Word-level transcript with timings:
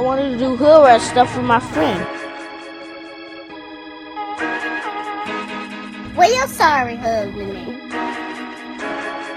I 0.00 0.02
wanted 0.02 0.30
to 0.30 0.38
do 0.38 0.56
hood 0.56 0.84
rat 0.84 1.02
stuff 1.02 1.36
with 1.36 1.44
my 1.44 1.60
friend. 1.60 2.00
Well, 6.16 6.34
your 6.34 6.46
sorry 6.48 6.96
hug 6.96 7.34
with. 7.34 7.50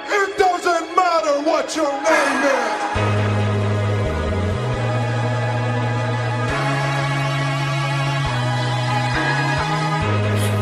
It 0.08 0.38
doesn't 0.38 0.96
matter 0.96 1.42
what 1.42 1.76
your 1.76 1.92
name 1.92 2.44
is. 2.48 2.84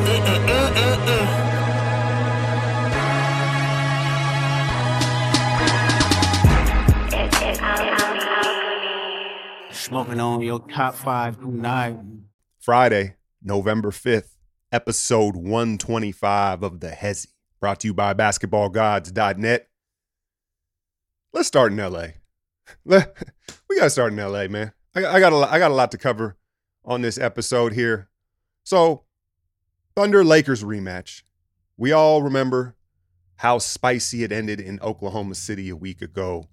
Uh, 0.04 0.74
uh, 0.82 1.06
uh, 1.12 1.41
Smoking 9.92 10.22
on 10.22 10.42
your 10.42 10.62
top 10.70 10.96
five 10.96 11.38
tonight. 11.38 11.98
Friday, 12.62 13.16
November 13.44 13.92
5th, 13.92 14.38
episode 14.72 15.36
125 15.36 16.64
of 16.64 16.80
The 16.80 16.92
Hezzy, 16.92 17.28
brought 17.60 17.82
to 17.82 17.88
you 17.88 17.94
by 17.94 18.14
basketballgods.net. 18.14 19.68
Let's 21.34 21.48
start 21.50 21.74
in 21.74 21.78
LA. 21.80 22.08
We 23.68 23.76
got 23.76 23.84
to 23.84 23.90
start 23.90 24.14
in 24.14 24.20
LA, 24.20 24.48
man. 24.48 24.72
I, 24.96 25.02
got 25.02 25.14
I 25.52 25.60
got 25.60 25.72
a 25.72 25.74
lot 25.74 25.92
to 25.92 25.98
cover 25.98 26.38
on 26.86 27.02
this 27.02 27.18
episode 27.18 27.74
here. 27.74 28.10
So, 28.64 29.04
Thunder 29.94 30.24
Lakers 30.24 30.64
rematch. 30.64 31.24
We 31.76 31.92
all 31.92 32.22
remember 32.22 32.78
how 33.36 33.58
spicy 33.58 34.24
it 34.24 34.32
ended 34.32 34.62
in 34.62 34.80
Oklahoma 34.80 35.36
City 35.36 35.68
a 35.68 35.76
week 35.76 36.02
ago. 36.02 36.48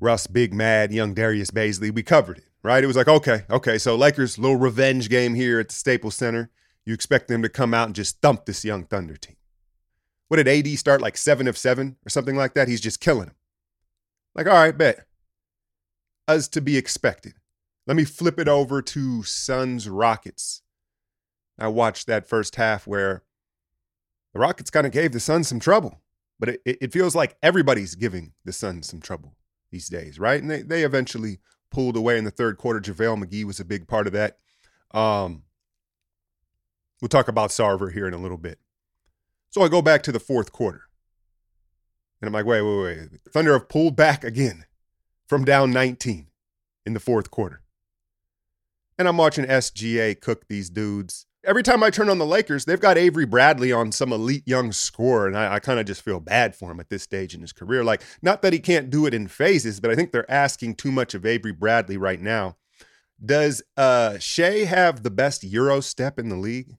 Russ, 0.00 0.26
Big 0.26 0.54
Mad, 0.54 0.92
young 0.92 1.12
Darius 1.12 1.50
Bazley, 1.50 1.92
we 1.92 2.02
covered 2.02 2.38
it, 2.38 2.48
right? 2.62 2.82
It 2.82 2.86
was 2.86 2.96
like, 2.96 3.08
okay, 3.08 3.44
okay, 3.50 3.76
so 3.76 3.94
Lakers, 3.94 4.38
little 4.38 4.56
revenge 4.56 5.10
game 5.10 5.34
here 5.34 5.60
at 5.60 5.68
the 5.68 5.74
Staples 5.74 6.16
Center. 6.16 6.50
You 6.86 6.94
expect 6.94 7.28
them 7.28 7.42
to 7.42 7.50
come 7.50 7.74
out 7.74 7.86
and 7.86 7.94
just 7.94 8.20
thump 8.22 8.46
this 8.46 8.64
young 8.64 8.84
Thunder 8.84 9.16
team. 9.16 9.36
What 10.28 10.38
did 10.38 10.48
AD 10.48 10.78
start 10.78 11.02
like 11.02 11.18
seven 11.18 11.46
of 11.46 11.58
seven 11.58 11.96
or 12.06 12.10
something 12.10 12.36
like 12.36 12.54
that? 12.54 12.68
He's 12.68 12.80
just 12.80 13.00
killing 13.00 13.26
them. 13.26 13.34
Like, 14.34 14.46
all 14.46 14.54
right, 14.54 14.76
bet. 14.76 15.06
As 16.26 16.48
to 16.48 16.60
be 16.60 16.78
expected. 16.78 17.34
Let 17.86 17.96
me 17.96 18.04
flip 18.04 18.38
it 18.38 18.48
over 18.48 18.80
to 18.80 19.22
Suns 19.22 19.88
Rockets. 19.88 20.62
I 21.58 21.68
watched 21.68 22.06
that 22.06 22.28
first 22.28 22.56
half 22.56 22.86
where 22.86 23.24
the 24.32 24.40
Rockets 24.40 24.70
kind 24.70 24.86
of 24.86 24.92
gave 24.92 25.12
the 25.12 25.20
Suns 25.20 25.48
some 25.48 25.60
trouble, 25.60 26.00
but 26.38 26.50
it, 26.50 26.62
it 26.64 26.78
it 26.80 26.92
feels 26.92 27.14
like 27.14 27.36
everybody's 27.42 27.96
giving 27.96 28.32
the 28.44 28.52
Suns 28.52 28.88
some 28.88 29.00
trouble 29.00 29.34
these 29.70 29.88
days, 29.88 30.18
right? 30.18 30.40
And 30.40 30.50
they, 30.50 30.62
they 30.62 30.82
eventually 30.82 31.38
pulled 31.70 31.96
away 31.96 32.18
in 32.18 32.24
the 32.24 32.30
third 32.30 32.58
quarter. 32.58 32.80
JaVale 32.80 33.24
McGee 33.24 33.44
was 33.44 33.60
a 33.60 33.64
big 33.64 33.86
part 33.86 34.06
of 34.06 34.12
that. 34.12 34.38
Um, 34.92 35.44
we'll 37.00 37.08
talk 37.08 37.28
about 37.28 37.50
Sarver 37.50 37.92
here 37.92 38.06
in 38.06 38.14
a 38.14 38.18
little 38.18 38.38
bit. 38.38 38.58
So 39.50 39.62
I 39.62 39.68
go 39.68 39.82
back 39.82 40.02
to 40.04 40.12
the 40.12 40.20
fourth 40.20 40.52
quarter. 40.52 40.82
And 42.20 42.28
I'm 42.28 42.32
like, 42.32 42.46
wait, 42.46 42.62
wait, 42.62 42.82
wait. 42.82 43.08
Thunder 43.32 43.52
have 43.54 43.68
pulled 43.68 43.96
back 43.96 44.24
again 44.24 44.66
from 45.26 45.44
down 45.44 45.70
19 45.70 46.26
in 46.84 46.92
the 46.92 47.00
fourth 47.00 47.30
quarter. 47.30 47.62
And 48.98 49.08
I'm 49.08 49.16
watching 49.16 49.46
SGA 49.46 50.20
cook 50.20 50.46
these 50.48 50.68
dudes. 50.68 51.26
Every 51.42 51.62
time 51.62 51.82
I 51.82 51.88
turn 51.88 52.10
on 52.10 52.18
the 52.18 52.26
Lakers, 52.26 52.66
they've 52.66 52.80
got 52.80 52.98
Avery 52.98 53.24
Bradley 53.24 53.72
on 53.72 53.92
some 53.92 54.12
elite 54.12 54.46
young 54.46 54.72
scorer. 54.72 55.26
And 55.26 55.36
I, 55.36 55.54
I 55.54 55.58
kind 55.58 55.80
of 55.80 55.86
just 55.86 56.02
feel 56.02 56.20
bad 56.20 56.54
for 56.54 56.70
him 56.70 56.80
at 56.80 56.90
this 56.90 57.02
stage 57.02 57.34
in 57.34 57.40
his 57.40 57.52
career. 57.52 57.82
Like, 57.82 58.02
not 58.20 58.42
that 58.42 58.52
he 58.52 58.58
can't 58.58 58.90
do 58.90 59.06
it 59.06 59.14
in 59.14 59.26
phases, 59.26 59.80
but 59.80 59.90
I 59.90 59.94
think 59.94 60.12
they're 60.12 60.30
asking 60.30 60.74
too 60.74 60.92
much 60.92 61.14
of 61.14 61.24
Avery 61.24 61.52
Bradley 61.52 61.96
right 61.96 62.20
now. 62.20 62.56
Does 63.24 63.62
uh 63.76 64.18
Shea 64.18 64.64
have 64.64 65.02
the 65.02 65.10
best 65.10 65.44
Euro 65.44 65.80
step 65.80 66.18
in 66.18 66.28
the 66.28 66.36
league? 66.36 66.76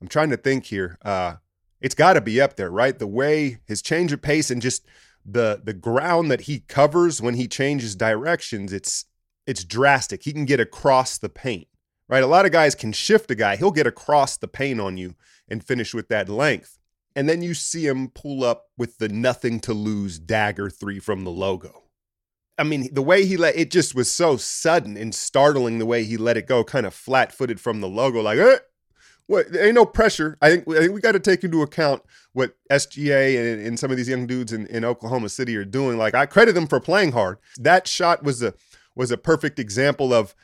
I'm 0.00 0.08
trying 0.08 0.30
to 0.30 0.36
think 0.36 0.66
here. 0.66 0.98
Uh 1.02 1.36
it's 1.80 1.94
got 1.94 2.12
to 2.12 2.20
be 2.20 2.40
up 2.40 2.56
there, 2.56 2.70
right? 2.70 2.98
The 2.98 3.08
way 3.08 3.58
his 3.66 3.82
change 3.82 4.12
of 4.12 4.22
pace 4.22 4.50
and 4.50 4.62
just 4.62 4.86
the 5.26 5.60
the 5.62 5.74
ground 5.74 6.30
that 6.30 6.42
he 6.42 6.60
covers 6.60 7.20
when 7.20 7.34
he 7.34 7.48
changes 7.48 7.94
directions, 7.94 8.72
it's 8.72 9.06
it's 9.46 9.64
drastic. 9.64 10.22
He 10.22 10.32
can 10.32 10.44
get 10.44 10.60
across 10.60 11.18
the 11.18 11.28
paint, 11.28 11.68
right? 12.12 12.22
A 12.22 12.26
lot 12.26 12.44
of 12.44 12.52
guys 12.52 12.74
can 12.74 12.92
shift 12.92 13.30
a 13.30 13.34
guy. 13.34 13.56
He'll 13.56 13.70
get 13.70 13.86
across 13.86 14.36
the 14.36 14.46
paint 14.46 14.82
on 14.82 14.98
you 14.98 15.14
and 15.48 15.64
finish 15.64 15.94
with 15.94 16.08
that 16.08 16.28
length. 16.28 16.78
And 17.16 17.26
then 17.26 17.40
you 17.40 17.54
see 17.54 17.86
him 17.86 18.08
pull 18.08 18.44
up 18.44 18.66
with 18.76 18.98
the 18.98 19.08
nothing 19.08 19.60
to 19.60 19.72
lose 19.72 20.18
dagger 20.18 20.68
three 20.68 20.98
from 20.98 21.24
the 21.24 21.30
logo. 21.30 21.84
I 22.58 22.64
mean, 22.64 22.92
the 22.92 23.00
way 23.00 23.24
he 23.24 23.38
let 23.38 23.56
it 23.56 23.70
just 23.70 23.94
was 23.94 24.12
so 24.12 24.36
sudden 24.36 24.98
and 24.98 25.14
startling 25.14 25.78
the 25.78 25.86
way 25.86 26.04
he 26.04 26.18
let 26.18 26.36
it 26.36 26.46
go, 26.46 26.62
kind 26.62 26.84
of 26.84 26.92
flat 26.92 27.32
footed 27.32 27.58
from 27.58 27.80
the 27.80 27.88
logo, 27.88 28.20
like, 28.20 28.38
eh, 28.38 28.58
what 29.26 29.46
ain't 29.56 29.74
no 29.74 29.86
pressure. 29.86 30.36
I 30.42 30.50
think 30.50 30.68
I 30.68 30.80
think 30.80 30.92
we 30.92 31.00
got 31.00 31.12
to 31.12 31.18
take 31.18 31.44
into 31.44 31.62
account 31.62 32.02
what 32.34 32.56
SGA 32.70 33.38
and, 33.38 33.66
and 33.66 33.78
some 33.78 33.90
of 33.90 33.96
these 33.96 34.08
young 34.08 34.26
dudes 34.26 34.52
in, 34.52 34.66
in 34.66 34.84
Oklahoma 34.84 35.30
City 35.30 35.56
are 35.56 35.64
doing. 35.64 35.96
Like 35.96 36.14
I 36.14 36.26
credit 36.26 36.54
them 36.54 36.66
for 36.66 36.78
playing 36.78 37.12
hard. 37.12 37.38
That 37.56 37.88
shot 37.88 38.22
was 38.22 38.42
a 38.42 38.52
was 38.94 39.10
a 39.10 39.16
perfect 39.16 39.58
example 39.58 40.12
of 40.12 40.34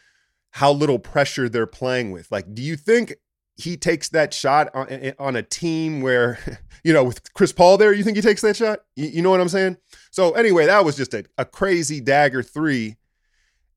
how 0.52 0.72
little 0.72 0.98
pressure 0.98 1.48
they're 1.48 1.66
playing 1.66 2.10
with. 2.10 2.30
Like, 2.30 2.54
do 2.54 2.62
you 2.62 2.76
think 2.76 3.14
he 3.56 3.76
takes 3.76 4.08
that 4.10 4.32
shot 4.32 4.70
on, 4.74 5.12
on 5.18 5.36
a 5.36 5.42
team 5.42 6.00
where, 6.00 6.38
you 6.84 6.92
know, 6.92 7.04
with 7.04 7.32
Chris 7.34 7.52
Paul 7.52 7.76
there, 7.76 7.92
you 7.92 8.04
think 8.04 8.16
he 8.16 8.22
takes 8.22 8.42
that 8.42 8.56
shot? 8.56 8.80
You, 8.96 9.08
you 9.08 9.22
know 9.22 9.30
what 9.30 9.40
I'm 9.40 9.48
saying? 9.48 9.76
So 10.10 10.32
anyway, 10.32 10.66
that 10.66 10.84
was 10.84 10.96
just 10.96 11.14
a, 11.14 11.24
a 11.36 11.44
crazy 11.44 12.00
dagger 12.00 12.42
three. 12.42 12.96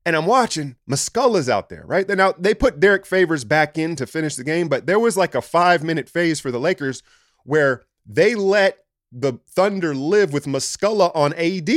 And 0.04 0.16
I'm 0.16 0.26
watching 0.26 0.76
Muscala's 0.90 1.48
out 1.48 1.68
there, 1.68 1.84
right? 1.86 2.08
Now 2.08 2.32
they 2.36 2.54
put 2.54 2.80
Derrick 2.80 3.06
Favors 3.06 3.44
back 3.44 3.78
in 3.78 3.94
to 3.96 4.06
finish 4.06 4.34
the 4.34 4.42
game, 4.42 4.68
but 4.68 4.86
there 4.86 4.98
was 4.98 5.16
like 5.16 5.34
a 5.34 5.42
five 5.42 5.84
minute 5.84 6.08
phase 6.08 6.40
for 6.40 6.50
the 6.50 6.58
Lakers 6.58 7.04
where 7.44 7.84
they 8.04 8.34
let 8.34 8.78
the 9.12 9.34
Thunder 9.48 9.94
live 9.94 10.32
with 10.32 10.46
Muscala 10.46 11.14
on 11.14 11.32
AD 11.34 11.70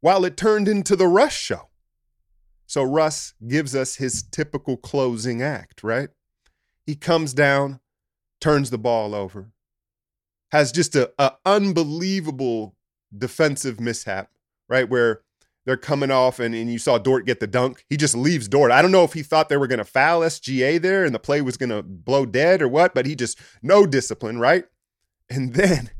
while 0.00 0.24
it 0.24 0.36
turned 0.36 0.66
into 0.66 0.96
the 0.96 1.06
rush 1.06 1.38
show. 1.38 1.69
So 2.70 2.84
Russ 2.84 3.34
gives 3.48 3.74
us 3.74 3.96
his 3.96 4.22
typical 4.22 4.76
closing 4.76 5.42
act, 5.42 5.82
right? 5.82 6.08
He 6.86 6.94
comes 6.94 7.34
down, 7.34 7.80
turns 8.40 8.70
the 8.70 8.78
ball 8.78 9.12
over, 9.12 9.50
has 10.52 10.70
just 10.70 10.94
a, 10.94 11.10
a 11.18 11.32
unbelievable 11.44 12.76
defensive 13.18 13.80
mishap, 13.80 14.30
right? 14.68 14.88
Where 14.88 15.22
they're 15.66 15.76
coming 15.76 16.12
off 16.12 16.38
and, 16.38 16.54
and 16.54 16.70
you 16.72 16.78
saw 16.78 16.96
Dort 16.96 17.26
get 17.26 17.40
the 17.40 17.48
dunk. 17.48 17.84
He 17.88 17.96
just 17.96 18.14
leaves 18.14 18.46
Dort. 18.46 18.70
I 18.70 18.82
don't 18.82 18.92
know 18.92 19.02
if 19.02 19.14
he 19.14 19.24
thought 19.24 19.48
they 19.48 19.56
were 19.56 19.66
going 19.66 19.78
to 19.78 19.84
foul 19.84 20.20
SGA 20.20 20.80
there 20.80 21.04
and 21.04 21.12
the 21.12 21.18
play 21.18 21.40
was 21.42 21.56
going 21.56 21.70
to 21.70 21.82
blow 21.82 22.24
dead 22.24 22.62
or 22.62 22.68
what, 22.68 22.94
but 22.94 23.04
he 23.04 23.16
just 23.16 23.36
no 23.64 23.84
discipline, 23.84 24.38
right? 24.38 24.64
And 25.28 25.54
then, 25.54 25.90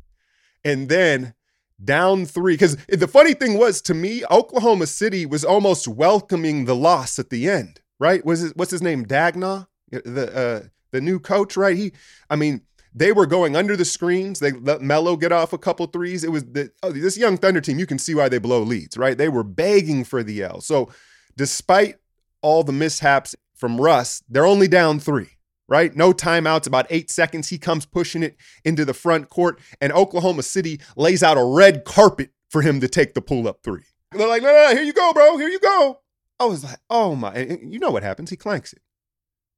and 0.65 0.89
then 0.89 1.35
down 1.83 2.27
three. 2.27 2.55
Because 2.55 2.77
the 2.89 3.09
funny 3.09 3.35
thing 3.35 3.59
was 3.59 3.81
to 3.83 3.95
me, 3.95 4.25
Oklahoma 4.31 4.87
City 4.87 5.27
was 5.27 5.45
almost 5.45 5.89
welcoming 5.89 6.65
the 6.65 6.77
loss 6.77 7.19
at 7.19 7.31
the 7.31 7.49
end, 7.49 7.81
right? 7.99 8.25
Was 8.25 8.45
it 8.45 8.57
what's 8.57 8.71
his 8.71 8.83
name? 8.83 9.07
Dagna, 9.07 9.67
the 9.91 10.37
uh, 10.37 10.69
the 10.93 11.01
new 11.01 11.19
coach, 11.19 11.57
right? 11.57 11.77
He, 11.77 11.93
I 12.29 12.37
mean, 12.37 12.63
they 12.95 13.13
were 13.13 13.27
going 13.27 13.57
under 13.57 13.77
the 13.77 13.85
screens. 13.85 14.41
They 14.41 14.53
let 14.53 14.83
Melo 14.83 15.17
get 15.17 15.33
off 15.33 15.53
a 15.53 15.59
couple 15.59 15.87
threes. 15.87 16.25
It 16.25 16.33
was 16.33 16.45
the 16.45 16.71
oh, 16.83 16.93
this 16.93 17.17
young 17.17 17.37
Thunder 17.37 17.61
team. 17.61 17.79
You 17.79 17.87
can 17.87 17.99
see 17.99 18.15
why 18.15 18.29
they 18.29 18.39
blow 18.39 18.63
leads, 18.63 18.97
right? 18.97 19.17
They 19.17 19.29
were 19.29 19.45
begging 19.45 20.05
for 20.05 20.23
the 20.23 20.43
L. 20.43 20.61
So, 20.61 20.91
despite 21.37 21.97
all 22.43 22.65
the 22.65 22.73
mishaps 22.73 23.37
from 23.55 23.81
Russ, 23.81 24.23
they're 24.29 24.47
only 24.47 24.69
down 24.69 24.99
three, 24.99 25.29
right? 25.71 25.97
No 25.97 26.13
timeouts. 26.13 26.67
About 26.67 26.87
eight 26.91 27.11
seconds, 27.11 27.49
he 27.49 27.57
comes 27.57 27.87
pushing 27.87 28.23
it 28.23 28.37
into 28.65 28.85
the 28.85 28.93
front 28.93 29.31
court, 29.31 29.59
and 29.81 29.91
Oklahoma 29.93 30.43
City 30.43 30.81
lays 30.97 31.23
out 31.23 31.39
a 31.39 31.45
red 31.45 31.87
carpet 31.87 32.31
for 32.51 32.61
him 32.61 32.81
to 32.81 32.89
take 32.89 33.15
the 33.15 33.23
pull 33.23 33.49
up 33.49 33.61
three. 33.63 33.85
They're 34.13 34.29
like, 34.29 34.43
no, 34.43 34.49
no, 34.49 34.69
no, 34.69 34.75
here 34.75 34.85
you 34.85 34.93
go, 34.93 35.13
bro. 35.15 35.39
Here 35.39 35.49
you 35.49 35.61
go. 35.61 36.01
I 36.39 36.45
was 36.45 36.65
like, 36.65 36.79
oh 36.91 37.15
my, 37.15 37.33
and 37.33 37.73
you 37.73 37.79
know 37.79 37.91
what 37.91 38.03
happens? 38.03 38.29
He 38.29 38.37
clanks 38.37 38.73
it. 38.73 38.81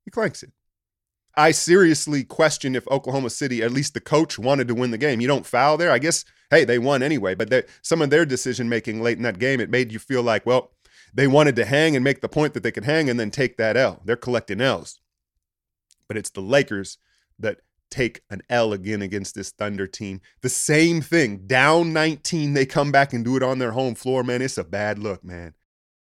He 0.05 0.11
clanks 0.11 0.43
it. 0.43 0.53
I 1.35 1.53
seriously 1.53 2.25
question 2.25 2.77
if 2.77 2.87
Oklahoma 2.89 3.31
City, 3.31 3.63
at 3.63 3.73
least 3.73 3.95
the 3.95 4.01
coach, 4.01 4.39
wanted 4.39 4.69
to 4.69 4.75
win 4.75 4.91
the 4.91 4.99
game. 4.99 5.21
You 5.21 5.29
don't 5.29 5.47
foul 5.47 5.79
there. 5.79 5.91
I 5.91 5.99
guess, 5.99 6.27
hey, 6.51 6.65
they 6.65 6.79
won 6.79 7.03
anyway. 7.03 7.35
But 7.35 7.67
some 7.81 8.03
of 8.03 8.11
their 8.11 8.27
decision 8.27 8.69
making 8.69 9.01
late 9.01 9.17
in 9.17 9.23
that 9.23 9.39
game, 9.39 9.59
it 9.59 9.71
made 9.71 9.93
you 9.93 9.99
feel 9.99 10.23
like, 10.23 10.45
well, 10.45 10.73
they 11.15 11.27
wanted 11.27 11.57
to 11.57 11.65
hang 11.65 11.97
and 11.97 12.05
make 12.05 12.21
the 12.21 12.29
point 12.29 12.53
that 12.53 12.63
they 12.63 12.73
could 12.73 12.85
hang 12.85 13.09
and 13.09 13.19
then 13.19 13.31
take 13.31 13.57
that 13.57 13.79
L. 13.79 14.03
They're 14.05 14.17
collecting 14.17 14.61
L's. 14.61 15.01
But 16.13 16.19
it's 16.19 16.31
the 16.31 16.43
Lakers 16.43 16.99
that 17.39 17.61
take 17.91 18.21
an 18.29 18.43
L 18.51 18.75
again 18.75 19.01
against 19.01 19.35
this 19.35 19.51
Thunder 19.51 19.87
team. 19.87 20.21
The 20.43 20.51
same 20.51 21.01
thing. 21.01 21.47
Down 21.47 21.95
19, 21.95 22.53
they 22.53 22.67
come 22.67 22.93
back 22.93 23.15
and 23.15 23.25
do 23.25 23.37
it 23.37 23.43
on 23.43 23.59
their 23.59 23.73
home 23.73 23.95
floor, 23.95 24.23
man. 24.23 24.43
It's 24.43 24.59
a 24.59 24.65
bad 24.65 24.99
look, 24.99 25.25
man 25.25 25.55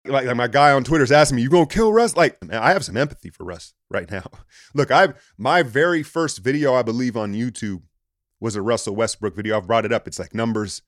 like, 0.05 0.26
like 0.26 0.37
my 0.37 0.49
guy 0.49 0.73
on 0.73 0.85
Twitter's 0.85 1.12
asking 1.12 1.37
me, 1.37 1.43
"You 1.43 1.50
gonna 1.50 1.67
kill 1.67 1.93
Russ?" 1.93 2.17
Like, 2.17 2.43
man, 2.43 2.61
I 2.62 2.73
have 2.73 2.85
some 2.85 2.97
empathy 2.97 3.31
for 3.31 3.44
Russ 3.44 3.75
right 3.88 4.11
now. 4.11 4.25
Look, 4.75 4.91
I've 4.91 5.14
my 5.38 5.62
very 5.62 6.03
first 6.03 6.38
video 6.38 6.75
I 6.75 6.82
believe 6.82 7.17
on 7.17 7.35
YouTube 7.35 7.82
was 8.41 8.56
a 8.56 8.62
Russell 8.62 8.97
Westbrook 8.97 9.37
video. 9.37 9.56
I've 9.56 9.67
brought 9.67 9.85
it 9.85 9.93
up. 9.93 10.09
It's 10.09 10.19
like 10.19 10.35
numbers, 10.35 10.82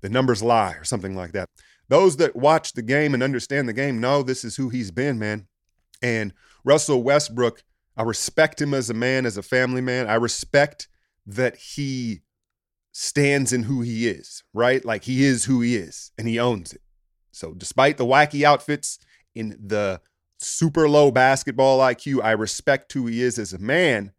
the 0.00 0.08
numbers 0.08 0.42
lie 0.42 0.72
or 0.72 0.84
something 0.84 1.14
like 1.14 1.32
that. 1.32 1.50
those 1.88 2.16
that 2.16 2.34
watch 2.34 2.72
the 2.72 2.82
game 2.82 3.12
and 3.12 3.22
understand 3.22 3.68
the 3.68 3.74
game 3.74 4.00
know 4.00 4.22
this 4.22 4.42
is 4.42 4.56
who 4.56 4.70
he's 4.70 4.90
been, 4.90 5.18
man. 5.18 5.46
And 6.00 6.32
Russell 6.64 7.02
Westbrook, 7.02 7.62
I 7.96 8.02
respect 8.02 8.60
him 8.60 8.74
as 8.74 8.90
a 8.90 8.94
man, 8.94 9.26
as 9.26 9.36
a 9.36 9.42
family 9.42 9.80
man. 9.80 10.08
I 10.08 10.14
respect 10.14 10.88
that 11.26 11.56
he 11.56 12.22
stands 12.92 13.52
in 13.52 13.64
who 13.64 13.82
he 13.82 14.08
is, 14.08 14.42
right? 14.52 14.84
Like 14.84 15.04
he 15.04 15.24
is 15.24 15.44
who 15.44 15.60
he 15.60 15.76
is 15.76 16.12
and 16.18 16.28
he 16.28 16.38
owns 16.38 16.72
it. 16.72 16.82
So, 17.32 17.52
despite 17.52 17.96
the 17.96 18.06
wacky 18.06 18.44
outfits 18.44 18.98
in 19.34 19.58
the 19.60 20.00
super 20.38 20.88
low 20.88 21.10
basketball 21.10 21.80
IQ, 21.80 22.22
I 22.22 22.32
respect 22.32 22.92
who 22.92 23.06
he 23.06 23.22
is 23.22 23.38
as 23.38 23.52
a 23.52 23.58
man. 23.58 24.12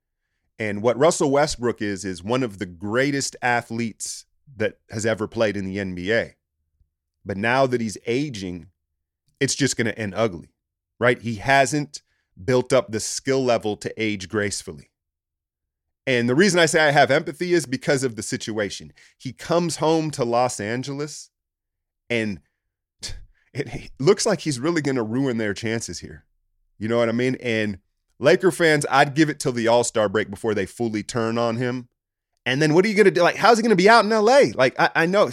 And 0.59 0.81
what 0.81 0.97
Russell 0.97 1.31
Westbrook 1.31 1.81
is, 1.81 2.05
is 2.05 2.23
one 2.23 2.43
of 2.43 2.59
the 2.59 2.65
greatest 2.65 3.35
athletes 3.41 4.25
that 4.57 4.79
has 4.89 5.05
ever 5.05 5.27
played 5.27 5.57
in 5.57 5.65
the 5.65 5.77
NBA. 5.77 6.33
But 7.25 7.37
now 7.37 7.65
that 7.67 7.81
he's 7.81 7.97
aging, 8.05 8.67
it's 9.39 9.55
just 9.55 9.75
going 9.75 9.87
to 9.87 9.97
end 9.97 10.13
ugly, 10.15 10.53
right? 10.99 11.21
He 11.21 11.35
hasn't 11.35 12.01
built 12.43 12.73
up 12.73 12.91
the 12.91 12.99
skill 12.99 13.43
level 13.43 13.77
to 13.77 13.93
age 14.01 14.27
gracefully. 14.29 14.89
And 16.07 16.29
the 16.29 16.35
reason 16.35 16.59
I 16.59 16.67
say 16.67 16.87
I 16.87 16.91
have 16.91 17.09
empathy 17.09 17.53
is 17.53 17.65
because 17.65 18.03
of 18.03 18.15
the 18.15 18.23
situation. 18.23 18.93
He 19.17 19.33
comes 19.33 19.77
home 19.77 20.11
to 20.11 20.23
Los 20.23 20.59
Angeles 20.59 21.31
and 22.09 22.41
it 23.53 23.91
looks 23.99 24.25
like 24.25 24.41
he's 24.41 24.59
really 24.59 24.81
going 24.81 24.97
to 24.97 25.03
ruin 25.03 25.37
their 25.37 25.53
chances 25.53 25.99
here. 25.99 26.25
You 26.77 26.87
know 26.87 26.97
what 26.97 27.09
I 27.09 27.13
mean? 27.13 27.37
And 27.41 27.79
Laker 28.19 28.51
fans, 28.51 28.85
I'd 28.89 29.15
give 29.15 29.29
it 29.29 29.39
till 29.39 29.51
the 29.51 29.67
All 29.67 29.83
Star 29.83 30.09
break 30.09 30.29
before 30.29 30.53
they 30.53 30.65
fully 30.65 31.03
turn 31.03 31.37
on 31.37 31.57
him. 31.57 31.89
And 32.45 32.61
then 32.61 32.73
what 32.73 32.85
are 32.85 32.87
you 32.87 32.95
going 32.95 33.05
to 33.05 33.11
do? 33.11 33.23
Like, 33.23 33.37
how's 33.37 33.57
he 33.57 33.63
going 33.63 33.71
to 33.71 33.75
be 33.75 33.89
out 33.89 34.05
in 34.05 34.11
LA? 34.11 34.51
Like, 34.53 34.79
I, 34.79 34.89
I 34.93 35.05
know 35.07 35.29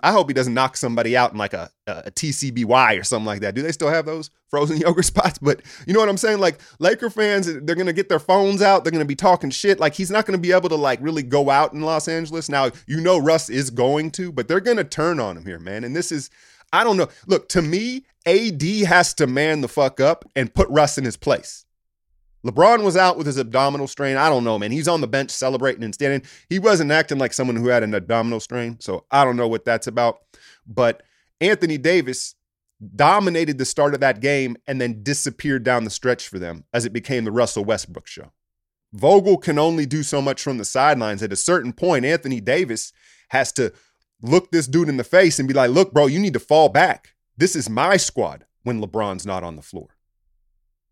I 0.00 0.12
hope 0.12 0.28
he 0.28 0.34
doesn't 0.34 0.54
knock 0.54 0.76
somebody 0.76 1.16
out 1.16 1.32
in 1.32 1.38
like 1.38 1.54
a, 1.54 1.70
a, 1.86 2.10
TCBY 2.10 3.00
or 3.00 3.04
something 3.04 3.26
like 3.26 3.40
that. 3.40 3.54
Do 3.54 3.62
they 3.62 3.72
still 3.72 3.88
have 3.88 4.04
those 4.04 4.30
frozen 4.48 4.76
yogurt 4.80 5.04
spots? 5.04 5.38
But 5.38 5.62
you 5.86 5.94
know 5.94 6.00
what 6.00 6.08
I'm 6.08 6.16
saying? 6.16 6.40
Like 6.40 6.60
Laker 6.78 7.10
fans, 7.10 7.46
they're 7.46 7.76
gonna 7.76 7.92
get 7.92 8.08
their 8.08 8.18
phones 8.18 8.60
out. 8.60 8.84
They're 8.84 8.92
gonna 8.92 9.04
be 9.04 9.16
talking 9.16 9.50
shit. 9.50 9.80
Like 9.80 9.94
he's 9.94 10.10
not 10.10 10.26
gonna 10.26 10.38
be 10.38 10.52
able 10.52 10.68
to 10.68 10.76
like 10.76 11.00
really 11.02 11.22
go 11.22 11.50
out 11.50 11.72
in 11.72 11.80
Los 11.80 12.08
Angeles. 12.08 12.48
Now 12.48 12.70
you 12.86 13.00
know 13.00 13.18
Russ 13.18 13.48
is 13.48 13.70
going 13.70 14.10
to, 14.12 14.32
but 14.32 14.48
they're 14.48 14.60
gonna 14.60 14.84
turn 14.84 15.20
on 15.20 15.36
him 15.36 15.46
here, 15.46 15.58
man. 15.58 15.84
And 15.84 15.94
this 15.96 16.12
is, 16.12 16.30
I 16.72 16.84
don't 16.84 16.96
know. 16.96 17.08
Look, 17.26 17.48
to 17.50 17.62
me, 17.62 18.04
AD 18.26 18.62
has 18.86 19.14
to 19.14 19.26
man 19.26 19.60
the 19.60 19.68
fuck 19.68 20.00
up 20.00 20.24
and 20.34 20.52
put 20.52 20.68
Russ 20.68 20.98
in 20.98 21.04
his 21.04 21.16
place. 21.16 21.64
LeBron 22.44 22.84
was 22.84 22.96
out 22.96 23.16
with 23.16 23.26
his 23.26 23.38
abdominal 23.38 23.88
strain. 23.88 24.16
I 24.16 24.28
don't 24.28 24.44
know, 24.44 24.58
man. 24.58 24.70
He's 24.70 24.88
on 24.88 25.00
the 25.00 25.06
bench 25.06 25.30
celebrating 25.30 25.82
and 25.82 25.94
standing. 25.94 26.28
He 26.48 26.58
wasn't 26.58 26.92
acting 26.92 27.18
like 27.18 27.32
someone 27.32 27.56
who 27.56 27.68
had 27.68 27.82
an 27.82 27.94
abdominal 27.94 28.40
strain. 28.40 28.78
So 28.80 29.06
I 29.10 29.24
don't 29.24 29.36
know 29.36 29.48
what 29.48 29.64
that's 29.64 29.86
about. 29.86 30.18
But 30.66 31.02
Anthony 31.40 31.78
Davis 31.78 32.34
dominated 32.94 33.56
the 33.56 33.64
start 33.64 33.94
of 33.94 34.00
that 34.00 34.20
game 34.20 34.56
and 34.66 34.80
then 34.80 35.02
disappeared 35.02 35.64
down 35.64 35.84
the 35.84 35.90
stretch 35.90 36.28
for 36.28 36.38
them 36.38 36.64
as 36.74 36.84
it 36.84 36.92
became 36.92 37.24
the 37.24 37.32
Russell 37.32 37.64
Westbrook 37.64 38.06
show. 38.06 38.32
Vogel 38.92 39.38
can 39.38 39.58
only 39.58 39.86
do 39.86 40.02
so 40.02 40.20
much 40.20 40.42
from 40.42 40.58
the 40.58 40.64
sidelines. 40.64 41.22
At 41.22 41.32
a 41.32 41.36
certain 41.36 41.72
point, 41.72 42.04
Anthony 42.04 42.40
Davis 42.40 42.92
has 43.30 43.52
to 43.52 43.72
look 44.22 44.50
this 44.50 44.66
dude 44.66 44.88
in 44.88 44.96
the 44.96 45.04
face 45.04 45.38
and 45.38 45.48
be 45.48 45.54
like, 45.54 45.70
look, 45.70 45.92
bro, 45.92 46.06
you 46.06 46.20
need 46.20 46.34
to 46.34 46.40
fall 46.40 46.68
back. 46.68 47.14
This 47.36 47.56
is 47.56 47.68
my 47.68 47.96
squad 47.96 48.44
when 48.62 48.80
LeBron's 48.80 49.26
not 49.26 49.42
on 49.42 49.56
the 49.56 49.62
floor. 49.62 49.96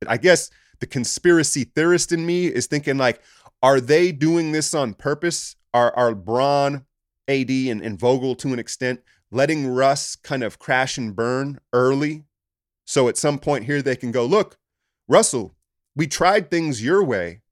I 0.08 0.16
guess 0.16 0.50
the 0.82 0.87
conspiracy 0.88 1.62
theorist 1.62 2.11
in 2.11 2.26
me 2.26 2.46
is 2.46 2.67
thinking 2.67 2.99
like, 2.99 3.23
are 3.62 3.81
they 3.81 4.11
doing 4.11 4.50
this 4.50 4.75
on 4.75 4.94
purpose? 4.94 5.55
Are 5.73 5.94
are 5.96 6.12
Bron, 6.12 6.84
AD, 7.29 7.50
and, 7.50 7.81
and 7.81 7.96
Vogel 7.96 8.34
to 8.34 8.52
an 8.52 8.58
extent 8.58 9.00
letting 9.31 9.69
Russ 9.69 10.17
kind 10.17 10.43
of 10.43 10.58
crash 10.58 10.99
and 10.99 11.14
burn 11.14 11.61
early? 11.73 12.25
So 12.84 13.08
at 13.08 13.17
some 13.17 13.38
point 13.38 13.67
here 13.67 13.81
they 13.81 13.94
can 13.94 14.11
go, 14.11 14.26
look, 14.26 14.58
Russell, 15.06 15.55
we 15.94 16.08
tried 16.08 16.50
things 16.50 16.82
your 16.82 17.05
way. 17.05 17.43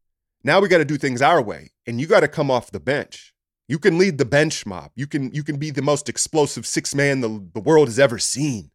Now 0.43 0.61
we 0.61 0.67
got 0.67 0.79
to 0.79 0.85
do 0.85 0.99
things 0.99 1.23
our 1.23 1.41
way. 1.41 1.71
And 1.87 2.01
you 2.01 2.09
got 2.09 2.21
to 2.21 2.29
come 2.29 2.51
off 2.51 2.73
the 2.73 2.81
bench. 2.81 3.33
You 3.69 3.79
can 3.79 3.97
lead 3.97 4.19
the 4.19 4.25
bench 4.25 4.67
mob. 4.67 4.91
You 4.97 5.07
can 5.07 5.33
you 5.33 5.45
can 5.45 5.57
be 5.57 5.71
the 5.71 5.83
most 5.83 6.09
explosive 6.09 6.67
six 6.67 6.97
man 6.97 7.21
the, 7.21 7.49
the 7.55 7.61
world 7.61 7.87
has 7.87 8.01
ever 8.01 8.19
seen. 8.19 8.73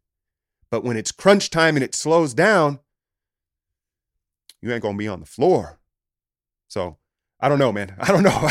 But 0.70 0.82
when 0.82 0.96
it's 0.96 1.12
crunch 1.12 1.50
time 1.50 1.76
and 1.76 1.84
it 1.84 1.94
slows 1.94 2.32
down, 2.32 2.80
you 4.66 4.72
ain't 4.72 4.82
gonna 4.82 4.98
be 4.98 5.08
on 5.08 5.20
the 5.20 5.26
floor. 5.26 5.78
So 6.68 6.96
I 7.40 7.48
don't 7.48 7.58
know, 7.58 7.72
man. 7.72 7.94
I 8.00 8.08
don't 8.08 8.22
know. 8.22 8.50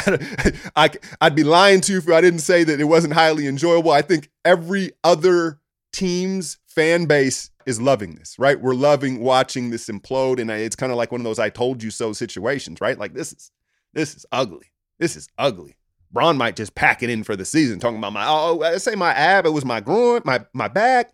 I, 0.75 0.89
I'd 1.21 1.35
be 1.35 1.44
lying 1.44 1.81
to 1.81 1.91
you 1.91 1.97
if 2.00 2.09
I 2.09 2.21
didn't 2.21 2.39
say 2.39 2.63
that 2.63 2.79
it 2.79 2.85
wasn't 2.85 3.13
highly 3.13 3.47
enjoyable. 3.47 3.91
I 3.91 4.01
think 4.01 4.29
every 4.44 4.91
other 5.03 5.59
team's 5.91 6.57
fan 6.67 7.06
base 7.06 7.50
is 7.65 7.81
loving 7.81 8.15
this, 8.15 8.38
right? 8.38 8.59
We're 8.59 8.75
loving 8.75 9.19
watching 9.19 9.71
this 9.71 9.88
implode, 9.88 10.39
and 10.39 10.51
it's 10.51 10.75
kind 10.75 10.91
of 10.91 10.97
like 10.97 11.12
one 11.12 11.21
of 11.21 11.25
those 11.25 11.39
"I 11.39 11.50
told 11.50 11.83
you 11.83 11.91
so" 11.91 12.13
situations, 12.13 12.79
right? 12.79 12.97
Like 12.97 13.13
this 13.13 13.33
is 13.33 13.51
this 13.94 14.15
is 14.15 14.25
ugly. 14.31 14.68
This 15.00 15.15
is 15.15 15.27
ugly. 15.38 15.75
Bron 16.11 16.38
might 16.38 16.56
just 16.56 16.75
pack 16.75 17.03
it 17.03 17.09
in 17.09 17.23
for 17.23 17.35
the 17.35 17.44
season, 17.44 17.79
talking 17.79 17.97
about 17.97 18.13
my 18.13 18.25
oh, 18.27 18.61
I 18.61 18.77
say 18.77 18.95
my 18.95 19.11
ab, 19.13 19.45
it 19.45 19.50
was 19.50 19.65
my 19.65 19.81
groin, 19.81 20.21
my 20.23 20.45
my 20.53 20.68
back, 20.68 21.13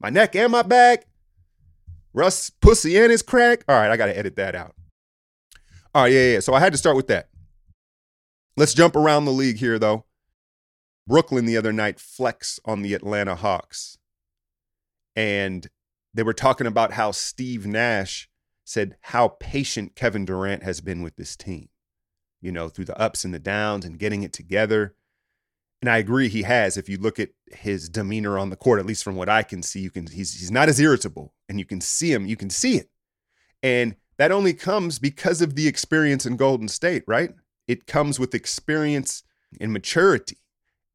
my 0.00 0.10
neck, 0.10 0.36
and 0.36 0.52
my 0.52 0.62
back. 0.62 1.06
Russ 2.12 2.50
pussy 2.50 2.98
and 2.98 3.10
his 3.10 3.22
crack. 3.22 3.64
All 3.68 3.76
right, 3.76 3.90
I 3.90 3.96
got 3.96 4.06
to 4.06 4.18
edit 4.18 4.36
that 4.36 4.54
out. 4.54 4.74
All 5.94 6.02
right, 6.02 6.12
yeah, 6.12 6.32
yeah. 6.32 6.40
So 6.40 6.54
I 6.54 6.60
had 6.60 6.72
to 6.72 6.78
start 6.78 6.96
with 6.96 7.08
that. 7.08 7.28
Let's 8.56 8.74
jump 8.74 8.96
around 8.96 9.24
the 9.24 9.32
league 9.32 9.58
here, 9.58 9.78
though. 9.78 10.04
Brooklyn 11.06 11.46
the 11.46 11.56
other 11.56 11.72
night 11.72 11.98
flex 11.98 12.60
on 12.64 12.82
the 12.82 12.94
Atlanta 12.94 13.34
Hawks. 13.34 13.98
And 15.16 15.68
they 16.14 16.22
were 16.22 16.32
talking 16.32 16.66
about 16.66 16.92
how 16.92 17.10
Steve 17.10 17.66
Nash 17.66 18.28
said 18.64 18.96
how 19.02 19.28
patient 19.40 19.96
Kevin 19.96 20.24
Durant 20.24 20.62
has 20.62 20.80
been 20.80 21.02
with 21.02 21.16
this 21.16 21.36
team, 21.36 21.68
you 22.40 22.52
know, 22.52 22.68
through 22.68 22.84
the 22.84 22.98
ups 23.00 23.24
and 23.24 23.34
the 23.34 23.40
downs 23.40 23.84
and 23.84 23.98
getting 23.98 24.22
it 24.22 24.32
together. 24.32 24.94
And 25.80 25.88
I 25.88 25.98
agree 25.98 26.28
he 26.28 26.42
has. 26.42 26.76
If 26.76 26.88
you 26.88 26.98
look 26.98 27.18
at 27.18 27.30
his 27.50 27.88
demeanor 27.88 28.38
on 28.38 28.50
the 28.50 28.56
court, 28.56 28.80
at 28.80 28.86
least 28.86 29.02
from 29.02 29.16
what 29.16 29.28
I 29.28 29.42
can 29.42 29.62
see, 29.62 29.80
you 29.80 29.90
can 29.90 30.06
he's 30.06 30.38
he's 30.38 30.50
not 30.50 30.68
as 30.68 30.78
irritable 30.78 31.32
and 31.48 31.58
you 31.58 31.64
can 31.64 31.80
see 31.80 32.12
him, 32.12 32.26
you 32.26 32.36
can 32.36 32.50
see 32.50 32.76
it. 32.76 32.90
And 33.62 33.96
that 34.18 34.32
only 34.32 34.52
comes 34.52 34.98
because 34.98 35.40
of 35.40 35.54
the 35.54 35.66
experience 35.66 36.26
in 36.26 36.36
Golden 36.36 36.68
State, 36.68 37.04
right? 37.06 37.30
It 37.66 37.86
comes 37.86 38.18
with 38.18 38.34
experience 38.34 39.22
and 39.60 39.72
maturity 39.72 40.38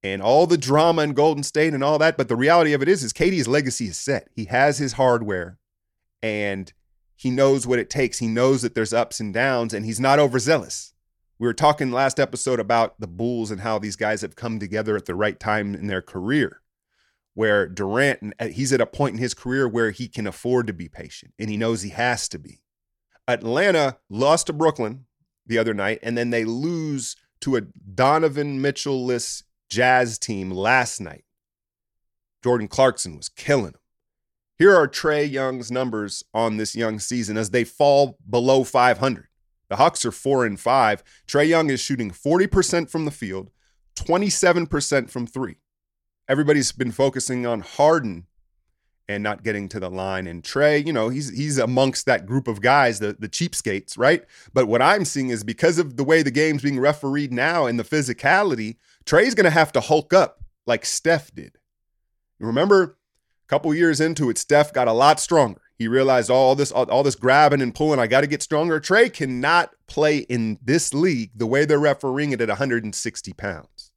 and 0.03 0.21
all 0.21 0.45
the 0.45 0.57
drama 0.57 1.01
in 1.01 1.13
Golden 1.13 1.43
State 1.43 1.73
and 1.73 1.83
all 1.83 1.97
that. 1.97 2.17
But 2.17 2.27
the 2.27 2.35
reality 2.35 2.73
of 2.73 2.83
it 2.83 2.87
is, 2.87 3.03
is 3.03 3.13
Katie's 3.13 3.47
legacy 3.47 3.85
is 3.85 3.97
set. 3.97 4.27
He 4.35 4.45
has 4.45 4.77
his 4.77 4.93
hardware 4.93 5.57
and 6.21 6.71
he 7.15 7.31
knows 7.31 7.65
what 7.65 7.79
it 7.79 7.89
takes. 7.89 8.19
He 8.19 8.27
knows 8.27 8.61
that 8.61 8.75
there's 8.75 8.93
ups 8.93 9.19
and 9.19 9.33
downs 9.33 9.73
and 9.73 9.85
he's 9.85 9.99
not 9.99 10.19
overzealous. 10.19 10.93
We 11.37 11.47
were 11.47 11.53
talking 11.53 11.91
last 11.91 12.19
episode 12.19 12.59
about 12.59 12.99
the 12.99 13.07
Bulls 13.07 13.51
and 13.51 13.61
how 13.61 13.77
these 13.77 13.97
guys 13.97 14.21
have 14.21 14.37
come 14.37 14.57
together 14.57 14.95
at 14.95 15.05
the 15.05 15.15
right 15.15 15.37
time 15.39 15.75
in 15.75 15.87
their 15.87 16.01
career. 16.01 16.61
Where 17.33 17.67
Durant, 17.67 18.33
uh, 18.39 18.47
he's 18.47 18.71
at 18.71 18.79
a 18.79 18.85
point 18.85 19.15
in 19.15 19.19
his 19.19 19.33
career 19.33 19.67
where 19.67 19.91
he 19.91 20.07
can 20.07 20.25
afford 20.25 20.67
to 20.67 20.73
be 20.73 20.87
patient 20.87 21.33
and 21.37 21.49
he 21.49 21.57
knows 21.57 21.81
he 21.81 21.89
has 21.89 22.29
to 22.29 22.39
be. 22.39 22.61
Atlanta 23.27 23.97
lost 24.09 24.47
to 24.47 24.53
Brooklyn 24.53 25.05
the 25.45 25.57
other 25.57 25.73
night, 25.73 25.99
and 26.01 26.17
then 26.17 26.29
they 26.29 26.45
lose 26.45 27.15
to 27.41 27.55
a 27.55 27.61
Donovan 27.61 28.61
Mitchell 28.61 29.05
less 29.05 29.43
Jazz 29.69 30.17
team 30.17 30.51
last 30.51 31.01
night. 31.01 31.25
Jordan 32.43 32.67
Clarkson 32.67 33.17
was 33.17 33.29
killing 33.29 33.71
them. 33.71 33.81
Here 34.57 34.73
are 34.73 34.87
Trae 34.87 35.29
Young's 35.29 35.71
numbers 35.71 36.23
on 36.33 36.57
this 36.57 36.75
young 36.75 36.99
season 36.99 37.35
as 37.35 37.49
they 37.49 37.63
fall 37.63 38.17
below 38.29 38.63
500. 38.63 39.27
The 39.69 39.77
Hawks 39.77 40.05
are 40.05 40.11
four 40.11 40.45
and 40.45 40.59
five. 40.59 41.03
Trae 41.27 41.47
Young 41.47 41.69
is 41.69 41.79
shooting 41.79 42.11
40% 42.11 42.89
from 42.89 43.05
the 43.05 43.11
field, 43.11 43.51
27% 43.95 45.09
from 45.09 45.27
three. 45.27 45.55
Everybody's 46.27 46.71
been 46.71 46.91
focusing 46.91 47.45
on 47.45 47.61
Harden 47.61 48.25
and 49.07 49.23
not 49.23 49.43
getting 49.43 49.69
to 49.69 49.79
the 49.79 49.89
line. 49.89 50.27
And 50.27 50.43
Trae, 50.43 50.85
you 50.85 50.93
know, 50.93 51.09
he's 51.09 51.29
he's 51.29 51.57
amongst 51.57 52.05
that 52.05 52.25
group 52.25 52.47
of 52.47 52.61
guys, 52.61 52.99
the 52.99 53.15
the 53.17 53.29
cheapskates, 53.29 53.97
right? 53.97 54.23
But 54.53 54.67
what 54.67 54.81
I'm 54.81 55.05
seeing 55.05 55.29
is 55.29 55.43
because 55.43 55.77
of 55.77 55.97
the 55.97 56.03
way 56.03 56.23
the 56.23 56.31
game's 56.31 56.63
being 56.63 56.79
refereed 56.79 57.31
now 57.31 57.65
and 57.65 57.79
the 57.79 57.83
physicality, 57.83 58.77
Trae's 59.05 59.35
gonna 59.35 59.51
have 59.51 59.71
to 59.73 59.81
hulk 59.81 60.13
up 60.13 60.43
like 60.65 60.85
Steph 60.85 61.33
did. 61.33 61.57
Remember 62.39 62.83
a 62.83 63.47
couple 63.47 63.73
years 63.73 64.01
into 64.01 64.29
it, 64.29 64.37
Steph 64.37 64.73
got 64.73 64.87
a 64.87 64.93
lot 64.93 65.19
stronger. 65.19 65.61
He 65.77 65.87
realized 65.87 66.29
all 66.29 66.55
this, 66.55 66.71
all, 66.71 66.89
all 66.89 67.03
this 67.03 67.15
grabbing 67.15 67.61
and 67.61 67.75
pulling. 67.75 67.99
I 67.99 68.07
got 68.07 68.21
to 68.21 68.27
get 68.27 68.41
stronger. 68.41 68.79
Trae 68.79 69.11
cannot 69.11 69.71
play 69.87 70.19
in 70.19 70.57
this 70.63 70.93
league 70.93 71.31
the 71.35 71.45
way 71.45 71.65
they're 71.65 71.79
refereeing 71.79 72.31
it 72.31 72.41
at 72.41 72.47
160 72.47 73.33
pounds. 73.33 73.91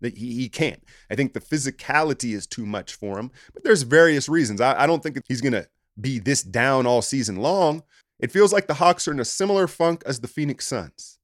He, 0.00 0.10
he 0.10 0.48
can't. 0.48 0.82
I 1.10 1.14
think 1.14 1.32
the 1.32 1.40
physicality 1.40 2.34
is 2.34 2.46
too 2.46 2.66
much 2.66 2.94
for 2.94 3.18
him, 3.18 3.30
but 3.52 3.64
there's 3.64 3.82
various 3.82 4.28
reasons. 4.28 4.60
I, 4.60 4.82
I 4.82 4.86
don't 4.86 5.02
think 5.02 5.20
he's 5.26 5.40
going 5.40 5.52
to 5.52 5.66
be 6.00 6.18
this 6.18 6.42
down 6.42 6.86
all 6.86 7.02
season 7.02 7.36
long. 7.36 7.82
It 8.20 8.30
feels 8.30 8.52
like 8.52 8.66
the 8.66 8.74
Hawks 8.74 9.08
are 9.08 9.12
in 9.12 9.20
a 9.20 9.24
similar 9.24 9.66
funk 9.66 10.02
as 10.06 10.20
the 10.20 10.28
Phoenix 10.28 10.66
Suns. 10.66 11.18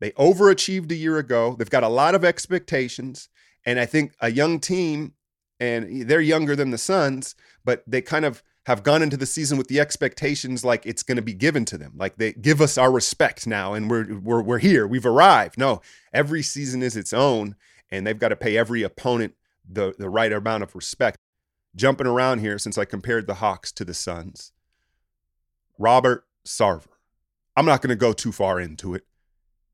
They 0.00 0.10
overachieved 0.12 0.90
a 0.90 0.96
year 0.96 1.18
ago. 1.18 1.56
They've 1.58 1.68
got 1.68 1.82
a 1.82 1.88
lot 1.88 2.14
of 2.14 2.24
expectations. 2.24 3.28
And 3.66 3.78
I 3.80 3.86
think 3.86 4.14
a 4.20 4.30
young 4.30 4.60
team 4.60 5.14
and 5.60 6.08
they're 6.08 6.20
younger 6.20 6.54
than 6.54 6.70
the 6.70 6.78
Suns, 6.78 7.34
but 7.64 7.82
they 7.86 8.00
kind 8.00 8.24
of 8.24 8.42
have 8.68 8.82
gone 8.82 9.02
into 9.02 9.16
the 9.16 9.24
season 9.24 9.56
with 9.56 9.68
the 9.68 9.80
expectations 9.80 10.62
like 10.62 10.84
it's 10.84 11.02
going 11.02 11.16
to 11.16 11.22
be 11.22 11.32
given 11.32 11.64
to 11.64 11.78
them. 11.78 11.94
Like 11.96 12.18
they 12.18 12.34
give 12.34 12.60
us 12.60 12.76
our 12.76 12.92
respect 12.92 13.46
now 13.46 13.72
and 13.72 13.90
we're 13.90 14.18
we're 14.18 14.42
we're 14.42 14.58
here. 14.58 14.86
We've 14.86 15.06
arrived. 15.06 15.56
No, 15.56 15.80
every 16.12 16.42
season 16.42 16.82
is 16.82 16.94
its 16.94 17.14
own 17.14 17.56
and 17.90 18.06
they've 18.06 18.18
got 18.18 18.28
to 18.28 18.36
pay 18.36 18.58
every 18.58 18.82
opponent 18.82 19.34
the 19.66 19.94
the 19.98 20.10
right 20.10 20.30
amount 20.30 20.64
of 20.64 20.74
respect. 20.74 21.16
Jumping 21.74 22.06
around 22.06 22.40
here 22.40 22.58
since 22.58 22.76
I 22.76 22.84
compared 22.84 23.26
the 23.26 23.36
Hawks 23.36 23.72
to 23.72 23.86
the 23.86 23.94
Suns. 23.94 24.52
Robert 25.78 26.26
Sarver. 26.46 26.88
I'm 27.56 27.64
not 27.64 27.80
going 27.80 27.88
to 27.88 27.96
go 27.96 28.12
too 28.12 28.32
far 28.32 28.60
into 28.60 28.94
it. 28.94 29.06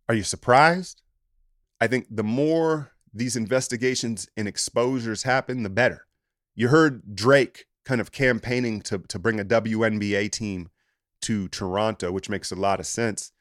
Are 0.09 0.15
you 0.15 0.23
surprised? 0.23 1.03
I 1.81 1.89
think 1.89 2.07
the 2.09 2.23
more 2.23 2.93
these 3.13 3.35
investigations 3.35 4.29
and 4.37 4.47
exposures 4.47 5.25
happen, 5.25 5.65
the 5.65 5.69
better. 5.69 6.07
You 6.55 6.69
heard 6.69 7.17
Drake 7.17 7.67
kind 7.85 8.01
of 8.01 8.13
campaigning 8.13 8.81
to, 8.83 8.99
to 8.99 9.19
bring 9.19 9.39
a 9.39 9.45
WNBA 9.45 10.31
team 10.31 10.69
to 11.23 11.49
Toronto, 11.49 12.13
which 12.13 12.29
makes 12.29 12.51
a 12.51 12.57
lot 12.57 12.81
of 12.81 12.87
sense. 12.87 13.33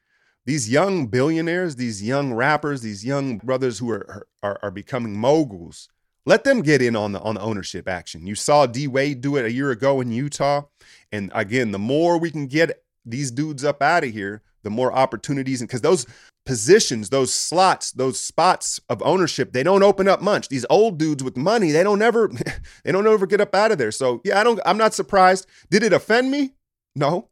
These 0.46 0.70
young 0.70 1.08
billionaires, 1.08 1.78
these 1.78 2.04
young 2.04 2.34
rappers, 2.34 2.82
these 2.82 3.06
young 3.06 3.38
brothers 3.38 3.80
who 3.80 3.92
are, 3.92 4.28
are, 4.42 4.60
are 4.62 4.72
becoming 4.72 5.18
moguls, 5.18 5.88
let 6.26 6.44
them 6.44 6.62
get 6.62 6.82
in 6.82 6.96
on 6.96 7.12
the 7.12 7.20
on 7.20 7.36
the 7.36 7.42
ownership 7.42 7.88
action. 7.88 8.26
You 8.26 8.36
saw 8.36 8.66
D 8.66 8.88
Wade 8.88 9.22
do 9.22 9.36
it 9.36 9.46
a 9.46 9.52
year 9.52 9.72
ago 9.72 10.00
in 10.02 10.12
Utah, 10.12 10.64
and 11.12 11.32
again, 11.34 11.72
the 11.72 11.80
more 11.80 12.18
we 12.18 12.32
can 12.32 12.48
get 12.48 12.84
these 13.06 13.32
dudes 13.32 13.64
up 13.64 13.82
out 13.82 14.04
of 14.04 14.12
here, 14.12 14.42
the 14.64 14.70
more 14.70 14.94
opportunities 14.94 15.62
and 15.62 15.68
because 15.68 15.82
those 15.82 16.06
positions, 16.46 17.10
those 17.10 17.34
slots, 17.34 17.92
those 17.92 18.20
spots 18.20 18.80
of 18.90 19.02
ownership, 19.04 19.54
they 19.54 19.64
don't 19.64 19.84
open 19.84 20.08
up 20.08 20.22
much. 20.22 20.50
These 20.50 20.66
old 20.70 20.98
dudes 20.98 21.24
with 21.24 21.38
money, 21.38 21.72
they 21.72 21.84
don't 21.84 22.02
ever, 22.02 22.30
they 22.84 22.92
don't 22.92 23.08
ever 23.08 23.26
get 23.26 23.42
up 23.42 23.56
out 23.56 23.72
of 23.72 23.78
there. 23.78 23.92
So 23.92 24.22
yeah, 24.24 24.40
I 24.40 24.44
don't, 24.44 24.60
I'm 24.66 24.78
not 24.78 24.94
surprised. 24.94 25.48
Did 25.70 25.84
it 25.84 25.94
offend 25.94 26.32
me? 26.32 26.54
No, 26.96 27.30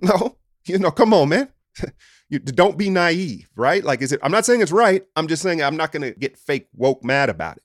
no. 0.00 0.36
You 0.66 0.78
know, 0.78 0.90
come 0.90 1.12
on, 1.12 1.28
man. 1.28 1.48
you 2.28 2.38
don't 2.38 2.78
be 2.78 2.88
naive, 2.88 3.50
right? 3.56 3.82
Like, 3.82 4.00
is 4.00 4.12
it? 4.12 4.20
I'm 4.22 4.32
not 4.32 4.44
saying 4.44 4.60
it's 4.60 4.72
right. 4.72 5.02
I'm 5.16 5.28
just 5.28 5.42
saying 5.42 5.62
I'm 5.62 5.76
not 5.76 5.92
going 5.92 6.02
to 6.02 6.18
get 6.18 6.38
fake 6.38 6.68
woke 6.74 7.04
mad 7.04 7.28
about 7.28 7.56
it. 7.56 7.62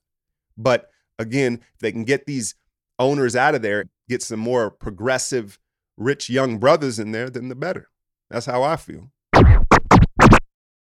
But 0.58 0.90
again, 1.20 1.62
if 1.76 1.80
they 1.80 1.92
can 1.92 2.04
get 2.04 2.26
these 2.26 2.56
owners 3.00 3.36
out 3.36 3.56
of 3.56 3.62
there, 3.62 3.86
get 4.10 4.24
some 4.24 4.40
more 4.40 4.72
progressive, 4.72 5.60
rich 5.96 6.30
young 6.30 6.58
brothers 6.58 7.00
in 7.00 7.12
there, 7.12 7.30
then 7.30 7.50
the 7.50 7.56
better. 7.56 7.90
That's 8.30 8.46
how 8.46 8.64
I 8.64 8.76
feel 8.76 9.12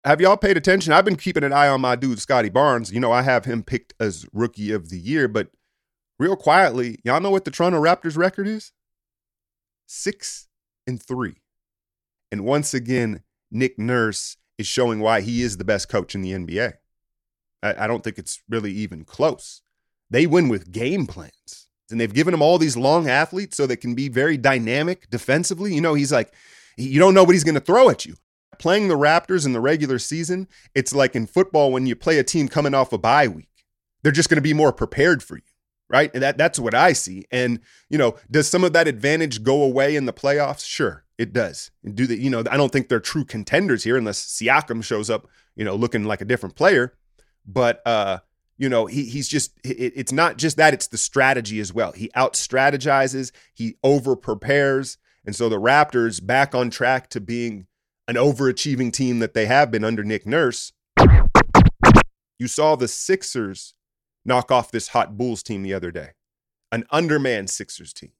have 0.04 0.20
y'all 0.20 0.36
paid 0.36 0.56
attention? 0.56 0.92
I've 0.92 1.04
been 1.04 1.16
keeping 1.16 1.44
an 1.44 1.52
eye 1.52 1.68
on 1.68 1.80
my 1.80 1.96
dude, 1.96 2.20
Scottie 2.20 2.50
Barnes. 2.50 2.92
You 2.92 3.00
know, 3.00 3.10
I 3.10 3.22
have 3.22 3.46
him 3.46 3.62
picked 3.62 3.94
as 3.98 4.26
rookie 4.32 4.70
of 4.70 4.90
the 4.90 4.98
year, 4.98 5.28
but 5.28 5.48
real 6.18 6.36
quietly, 6.36 6.98
y'all 7.04 7.20
know 7.20 7.30
what 7.30 7.44
the 7.44 7.50
Toronto 7.50 7.80
Raptors 7.80 8.16
record 8.16 8.46
is? 8.46 8.72
Six 9.86 10.48
and 10.86 11.02
three. 11.02 11.36
And 12.30 12.44
once 12.44 12.74
again, 12.74 13.22
Nick 13.50 13.78
Nurse 13.78 14.36
is 14.58 14.66
showing 14.66 15.00
why 15.00 15.22
he 15.22 15.42
is 15.42 15.56
the 15.56 15.64
best 15.64 15.88
coach 15.88 16.14
in 16.14 16.20
the 16.20 16.32
NBA. 16.32 16.74
I, 17.62 17.84
I 17.84 17.86
don't 17.86 18.04
think 18.04 18.18
it's 18.18 18.42
really 18.48 18.72
even 18.72 19.04
close. 19.04 19.62
They 20.10 20.26
win 20.26 20.48
with 20.48 20.70
game 20.70 21.06
plans. 21.06 21.68
And 21.90 22.00
they've 22.00 22.12
given 22.12 22.34
him 22.34 22.42
all 22.42 22.58
these 22.58 22.76
long 22.76 23.08
athletes 23.08 23.56
so 23.56 23.66
they 23.66 23.76
can 23.76 23.94
be 23.94 24.08
very 24.08 24.36
dynamic 24.36 25.08
defensively. 25.10 25.74
You 25.74 25.80
know, 25.80 25.94
he's 25.94 26.12
like, 26.12 26.32
you 26.76 26.98
don't 26.98 27.14
know 27.14 27.24
what 27.24 27.34
he's 27.34 27.44
going 27.44 27.54
to 27.54 27.60
throw 27.60 27.90
at 27.90 28.04
you 28.04 28.16
playing 28.58 28.88
the 28.88 28.96
Raptors 28.96 29.46
in 29.46 29.52
the 29.52 29.60
regular 29.60 29.98
season, 29.98 30.48
it's 30.74 30.94
like 30.94 31.14
in 31.14 31.26
football 31.26 31.72
when 31.72 31.86
you 31.86 31.96
play 31.96 32.18
a 32.18 32.24
team 32.24 32.48
coming 32.48 32.74
off 32.74 32.92
a 32.92 32.98
bye 32.98 33.28
week. 33.28 33.48
They're 34.02 34.12
just 34.12 34.28
going 34.28 34.36
to 34.36 34.42
be 34.42 34.54
more 34.54 34.72
prepared 34.72 35.22
for 35.22 35.36
you, 35.36 35.42
right? 35.88 36.10
And 36.12 36.22
that 36.22 36.36
that's 36.36 36.58
what 36.58 36.74
I 36.74 36.92
see. 36.92 37.24
And 37.30 37.60
you 37.88 37.98
know, 37.98 38.16
does 38.30 38.48
some 38.48 38.64
of 38.64 38.72
that 38.74 38.88
advantage 38.88 39.42
go 39.42 39.62
away 39.62 39.96
in 39.96 40.06
the 40.06 40.12
playoffs? 40.12 40.66
Sure, 40.66 41.04
it 41.16 41.32
does. 41.32 41.70
And 41.82 41.94
do 41.94 42.06
the 42.06 42.18
you 42.18 42.30
know, 42.30 42.42
I 42.50 42.56
don't 42.56 42.70
think 42.70 42.88
they're 42.88 43.00
true 43.00 43.24
contenders 43.24 43.84
here 43.84 43.96
unless 43.96 44.24
Siakam 44.26 44.84
shows 44.84 45.08
up, 45.08 45.26
you 45.56 45.64
know, 45.64 45.74
looking 45.74 46.04
like 46.04 46.20
a 46.20 46.26
different 46.26 46.54
player. 46.54 46.94
But 47.46 47.80
uh, 47.86 48.18
you 48.58 48.68
know, 48.68 48.86
he 48.86 49.04
he's 49.04 49.28
just 49.28 49.58
it, 49.64 49.92
it's 49.96 50.12
not 50.12 50.36
just 50.36 50.58
that; 50.58 50.74
it's 50.74 50.88
the 50.88 50.98
strategy 50.98 51.58
as 51.60 51.72
well. 51.72 51.92
He 51.92 52.10
out 52.14 52.34
strategizes, 52.34 53.32
he 53.54 53.76
over 53.82 54.16
prepares, 54.16 54.98
and 55.24 55.34
so 55.34 55.48
the 55.48 55.60
Raptors 55.60 56.24
back 56.24 56.54
on 56.54 56.70
track 56.70 57.08
to 57.10 57.20
being 57.20 57.66
an 58.06 58.16
overachieving 58.16 58.92
team 58.92 59.18
that 59.20 59.34
they 59.34 59.46
have 59.46 59.70
been 59.70 59.84
under 59.84 60.04
Nick 60.04 60.26
Nurse. 60.26 60.72
You 62.38 62.48
saw 62.48 62.76
the 62.76 62.88
Sixers 62.88 63.74
knock 64.24 64.50
off 64.50 64.70
this 64.70 64.88
hot 64.88 65.16
Bulls 65.16 65.42
team 65.42 65.62
the 65.62 65.74
other 65.74 65.90
day, 65.90 66.10
an 66.72 66.84
undermanned 66.90 67.50
Sixers 67.50 67.92
team. 67.92 68.12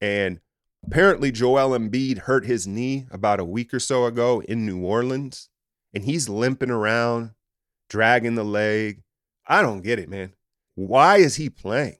And 0.00 0.40
apparently, 0.86 1.30
Joel 1.30 1.78
Embiid 1.78 2.18
hurt 2.20 2.44
his 2.44 2.66
knee 2.66 3.06
about 3.10 3.40
a 3.40 3.44
week 3.44 3.72
or 3.72 3.80
so 3.80 4.06
ago 4.06 4.42
in 4.42 4.66
New 4.66 4.84
Orleans, 4.84 5.48
and 5.94 6.04
he's 6.04 6.28
limping 6.28 6.70
around, 6.70 7.30
dragging 7.88 8.34
the 8.34 8.44
leg. 8.44 9.02
I 9.46 9.62
don't 9.62 9.82
get 9.82 9.98
it, 9.98 10.08
man. 10.08 10.34
Why 10.74 11.18
is 11.18 11.36
he 11.36 11.50
playing? 11.50 11.98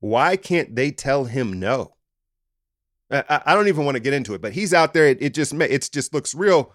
Why 0.00 0.36
can't 0.36 0.74
they 0.74 0.90
tell 0.90 1.24
him 1.24 1.60
no? 1.60 1.94
I, 3.12 3.42
I 3.46 3.54
don't 3.54 3.68
even 3.68 3.84
want 3.84 3.96
to 3.96 4.02
get 4.02 4.14
into 4.14 4.34
it, 4.34 4.40
but 4.40 4.52
he's 4.52 4.74
out 4.74 4.94
there. 4.94 5.06
It, 5.06 5.18
it 5.20 5.34
just 5.34 5.52
it 5.52 5.88
just 5.92 6.14
looks 6.14 6.34
real, 6.34 6.72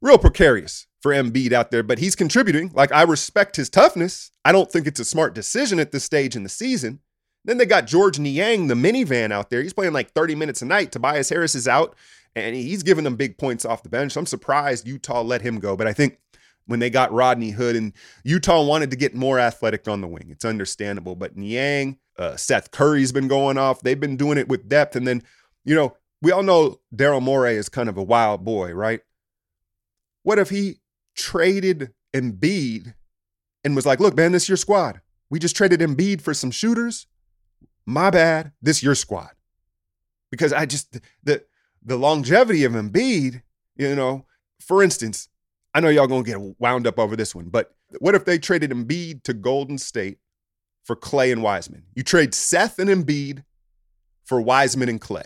real 0.00 0.18
precarious 0.18 0.86
for 1.00 1.12
Embiid 1.12 1.52
out 1.52 1.70
there. 1.70 1.82
But 1.82 1.98
he's 1.98 2.14
contributing. 2.14 2.70
Like 2.74 2.92
I 2.92 3.02
respect 3.02 3.56
his 3.56 3.70
toughness. 3.70 4.30
I 4.44 4.52
don't 4.52 4.70
think 4.70 4.86
it's 4.86 5.00
a 5.00 5.04
smart 5.04 5.34
decision 5.34 5.80
at 5.80 5.92
this 5.92 6.04
stage 6.04 6.36
in 6.36 6.42
the 6.42 6.48
season. 6.48 7.00
Then 7.44 7.58
they 7.58 7.66
got 7.66 7.86
Georges 7.86 8.20
Niang, 8.20 8.66
the 8.66 8.74
minivan, 8.74 9.32
out 9.32 9.48
there. 9.48 9.62
He's 9.62 9.72
playing 9.72 9.94
like 9.94 10.10
30 10.12 10.34
minutes 10.34 10.60
a 10.60 10.66
night. 10.66 10.92
Tobias 10.92 11.30
Harris 11.30 11.54
is 11.54 11.66
out, 11.66 11.96
and 12.36 12.54
he's 12.54 12.82
giving 12.82 13.04
them 13.04 13.16
big 13.16 13.38
points 13.38 13.64
off 13.64 13.82
the 13.82 13.88
bench. 13.88 14.16
I'm 14.16 14.26
surprised 14.26 14.86
Utah 14.86 15.22
let 15.22 15.40
him 15.40 15.58
go, 15.58 15.74
but 15.74 15.86
I 15.86 15.94
think 15.94 16.18
when 16.66 16.80
they 16.80 16.90
got 16.90 17.12
Rodney 17.12 17.50
Hood 17.50 17.76
and 17.76 17.94
Utah 18.24 18.62
wanted 18.62 18.90
to 18.90 18.96
get 18.96 19.14
more 19.14 19.38
athletic 19.38 19.88
on 19.88 20.02
the 20.02 20.06
wing, 20.06 20.28
it's 20.28 20.44
understandable. 20.44 21.16
But 21.16 21.36
Niang, 21.36 21.98
uh, 22.18 22.36
Seth 22.36 22.70
Curry's 22.70 23.10
been 23.10 23.26
going 23.26 23.56
off. 23.56 23.80
They've 23.80 23.98
been 23.98 24.18
doing 24.18 24.36
it 24.36 24.48
with 24.48 24.68
depth, 24.68 24.94
and 24.94 25.08
then 25.08 25.22
you 25.64 25.74
know, 25.74 25.96
we 26.22 26.32
all 26.32 26.42
know 26.42 26.80
Daryl 26.94 27.22
Morey 27.22 27.54
is 27.54 27.68
kind 27.68 27.88
of 27.88 27.96
a 27.96 28.02
wild 28.02 28.44
boy, 28.44 28.72
right? 28.72 29.00
What 30.22 30.38
if 30.38 30.50
he 30.50 30.80
traded 31.14 31.92
Embiid 32.14 32.94
and 33.64 33.76
was 33.76 33.86
like, 33.86 34.00
look, 34.00 34.16
man, 34.16 34.32
this 34.32 34.44
is 34.44 34.48
your 34.48 34.56
squad. 34.56 35.00
We 35.30 35.38
just 35.38 35.56
traded 35.56 35.80
Embiid 35.80 36.20
for 36.20 36.34
some 36.34 36.50
shooters. 36.50 37.06
My 37.86 38.10
bad. 38.10 38.52
This 38.60 38.82
your 38.82 38.94
squad. 38.94 39.30
Because 40.30 40.52
I 40.52 40.66
just 40.66 41.00
the 41.22 41.44
the 41.82 41.96
longevity 41.96 42.64
of 42.64 42.72
Embiid, 42.72 43.42
you 43.76 43.94
know, 43.94 44.26
for 44.60 44.82
instance, 44.82 45.28
I 45.74 45.80
know 45.80 45.88
y'all 45.88 46.06
gonna 46.06 46.22
get 46.22 46.40
wound 46.58 46.86
up 46.86 46.98
over 46.98 47.16
this 47.16 47.34
one, 47.34 47.48
but 47.48 47.74
what 47.98 48.14
if 48.14 48.24
they 48.24 48.38
traded 48.38 48.70
Embiid 48.70 49.22
to 49.24 49.34
Golden 49.34 49.78
State 49.78 50.18
for 50.84 50.94
Clay 50.94 51.32
and 51.32 51.42
Wiseman? 51.42 51.84
You 51.94 52.02
trade 52.02 52.34
Seth 52.34 52.78
and 52.78 52.90
Embiid 52.90 53.44
for 54.24 54.40
Wiseman 54.40 54.88
and 54.88 55.00
Clay. 55.00 55.24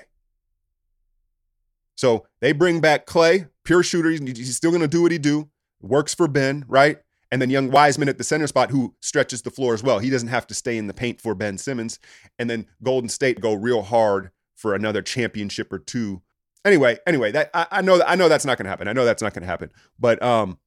So 2.04 2.26
they 2.40 2.52
bring 2.52 2.82
back 2.82 3.06
Clay, 3.06 3.46
pure 3.64 3.82
shooter. 3.82 4.11
He's 4.11 4.54
still 4.54 4.70
going 4.70 4.82
to 4.82 4.88
do 4.88 5.00
what 5.00 5.11
he 5.11 5.16
do. 5.16 5.49
Works 5.80 6.14
for 6.14 6.28
Ben, 6.28 6.66
right? 6.68 6.99
And 7.32 7.40
then 7.40 7.49
young 7.49 7.70
Wiseman 7.70 8.11
at 8.11 8.18
the 8.18 8.25
center 8.25 8.46
spot 8.46 8.70
who 8.70 8.94
stretches 9.00 9.40
the 9.40 9.50
floor 9.50 9.73
as 9.73 9.82
well. 9.82 10.00
He 10.00 10.11
doesn't 10.11 10.28
have 10.28 10.46
to 10.49 10.54
stay 10.54 10.76
in 10.76 10.87
the 10.87 10.92
paint 10.92 11.18
for 11.18 11.34
Ben 11.34 11.56
Simmons. 11.56 11.99
And 12.38 12.50
then 12.50 12.66
Golden 12.82 13.08
State 13.08 13.40
go 13.40 13.54
real 13.54 13.80
hard 13.80 14.32
for 14.54 14.75
another 14.75 15.00
championship 15.00 15.73
or 15.73 15.78
two. 15.78 16.20
Anyway, 16.62 16.99
anyway, 17.06 17.32
that 17.32 17.49
I, 17.54 17.68
I 17.70 17.80
know 17.80 17.96
that 17.96 18.11
I 18.11 18.16
know 18.16 18.28
that's 18.28 18.44
not 18.44 18.58
going 18.58 18.66
to 18.66 18.70
happen. 18.70 18.87
I 18.87 18.92
know 18.92 19.06
that's 19.06 19.23
not 19.23 19.32
going 19.32 19.44
to 19.44 19.49
happen. 19.49 19.70
But 19.99 20.23
um, 20.23 20.58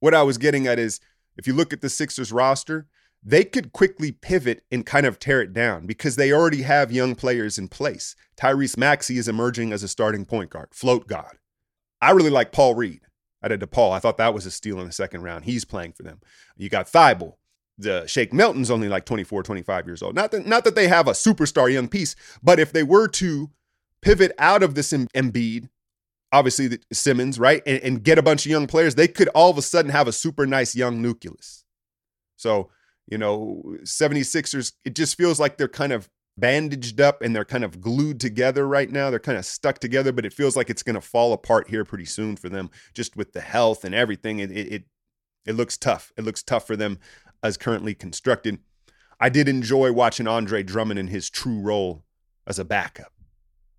what 0.00 0.12
I 0.12 0.24
was 0.24 0.38
getting 0.38 0.66
at 0.66 0.80
is 0.80 0.98
if 1.36 1.46
you 1.46 1.54
look 1.54 1.72
at 1.72 1.82
the 1.82 1.88
Sixers 1.88 2.32
roster, 2.32 2.88
they 3.24 3.44
could 3.44 3.72
quickly 3.72 4.12
pivot 4.12 4.64
and 4.70 4.84
kind 4.84 5.06
of 5.06 5.18
tear 5.18 5.40
it 5.40 5.54
down 5.54 5.86
because 5.86 6.16
they 6.16 6.30
already 6.30 6.62
have 6.62 6.92
young 6.92 7.14
players 7.14 7.56
in 7.56 7.68
place. 7.68 8.14
Tyrese 8.36 8.76
Maxey 8.76 9.16
is 9.16 9.28
emerging 9.28 9.72
as 9.72 9.82
a 9.82 9.88
starting 9.88 10.26
point 10.26 10.50
guard, 10.50 10.68
float 10.72 11.08
god. 11.08 11.38
I 12.02 12.10
really 12.10 12.30
like 12.30 12.52
Paul 12.52 12.74
Reed. 12.74 13.00
I 13.42 13.48
did 13.48 13.60
to 13.60 13.66
Paul. 13.66 13.92
I 13.92 13.98
thought 13.98 14.18
that 14.18 14.34
was 14.34 14.44
a 14.44 14.50
steal 14.50 14.78
in 14.80 14.86
the 14.86 14.92
second 14.92 15.22
round. 15.22 15.44
He's 15.44 15.64
playing 15.64 15.92
for 15.92 16.02
them. 16.02 16.20
You 16.56 16.68
got 16.68 16.86
Thybulle. 16.86 17.34
The 17.76 18.06
Shake 18.06 18.32
Milton's 18.32 18.70
only 18.70 18.88
like 18.88 19.04
24, 19.04 19.42
25 19.42 19.86
years 19.86 20.02
old. 20.02 20.14
Not 20.14 20.30
that, 20.30 20.46
not 20.46 20.64
that 20.64 20.74
they 20.74 20.88
have 20.88 21.08
a 21.08 21.12
superstar 21.12 21.72
young 21.72 21.88
piece, 21.88 22.14
but 22.42 22.60
if 22.60 22.72
they 22.72 22.82
were 22.82 23.08
to 23.08 23.50
pivot 24.00 24.32
out 24.38 24.62
of 24.62 24.74
this 24.74 24.92
Embiid, 24.92 25.68
obviously 26.30 26.68
the 26.68 26.80
Simmons, 26.92 27.38
right, 27.38 27.62
and, 27.66 27.82
and 27.82 28.04
get 28.04 28.18
a 28.18 28.22
bunch 28.22 28.46
of 28.46 28.50
young 28.50 28.66
players, 28.66 28.94
they 28.94 29.08
could 29.08 29.28
all 29.28 29.50
of 29.50 29.58
a 29.58 29.62
sudden 29.62 29.90
have 29.90 30.06
a 30.06 30.12
super 30.12 30.46
nice 30.46 30.76
young 30.76 31.02
nucleus. 31.02 31.64
So 32.36 32.70
you 33.06 33.18
know, 33.18 33.62
76ers, 33.82 34.72
it 34.84 34.94
just 34.94 35.16
feels 35.16 35.38
like 35.38 35.56
they're 35.56 35.68
kind 35.68 35.92
of 35.92 36.08
bandaged 36.36 37.00
up 37.00 37.22
and 37.22 37.34
they're 37.34 37.44
kind 37.44 37.64
of 37.64 37.80
glued 37.80 38.18
together 38.18 38.66
right 38.66 38.90
now. 38.90 39.10
They're 39.10 39.18
kind 39.18 39.38
of 39.38 39.44
stuck 39.44 39.78
together, 39.78 40.12
but 40.12 40.26
it 40.26 40.32
feels 40.32 40.56
like 40.56 40.70
it's 40.70 40.82
going 40.82 40.94
to 40.94 41.00
fall 41.00 41.32
apart 41.32 41.68
here 41.68 41.84
pretty 41.84 42.06
soon 42.06 42.36
for 42.36 42.48
them, 42.48 42.70
just 42.94 43.16
with 43.16 43.32
the 43.32 43.40
health 43.40 43.84
and 43.84 43.94
everything. 43.94 44.38
It, 44.40 44.50
it, 44.50 44.84
it, 45.46 45.54
looks 45.54 45.76
tough. 45.76 46.12
It 46.16 46.24
looks 46.24 46.42
tough 46.42 46.66
for 46.66 46.76
them 46.76 46.98
as 47.42 47.56
currently 47.56 47.94
constructed. 47.94 48.58
I 49.20 49.28
did 49.28 49.48
enjoy 49.48 49.92
watching 49.92 50.26
Andre 50.26 50.62
Drummond 50.62 50.98
in 50.98 51.08
his 51.08 51.30
true 51.30 51.60
role 51.60 52.04
as 52.46 52.58
a 52.58 52.64
backup. 52.64 53.12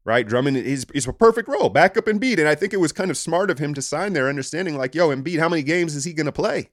Right, 0.06 0.28
Drummond 0.28 0.58
is 0.58 0.86
is 0.94 1.08
a 1.08 1.14
perfect 1.14 1.50
role, 1.50 1.68
backup 1.68 2.06
Embiid, 2.06 2.38
and 2.38 2.48
I 2.48 2.54
think 2.54 2.74
it 2.74 2.80
was 2.80 2.92
kind 2.92 3.10
of 3.10 3.18
smart 3.18 3.50
of 3.50 3.58
him 3.58 3.74
to 3.74 3.82
sign 3.82 4.14
there, 4.14 4.30
understanding 4.30 4.78
like, 4.78 4.94
yo, 4.94 5.10
Embiid, 5.10 5.40
how 5.40 5.50
many 5.50 5.64
games 5.64 5.96
is 5.96 6.04
he 6.04 6.14
going 6.14 6.28
to 6.28 6.32
play? 6.32 6.70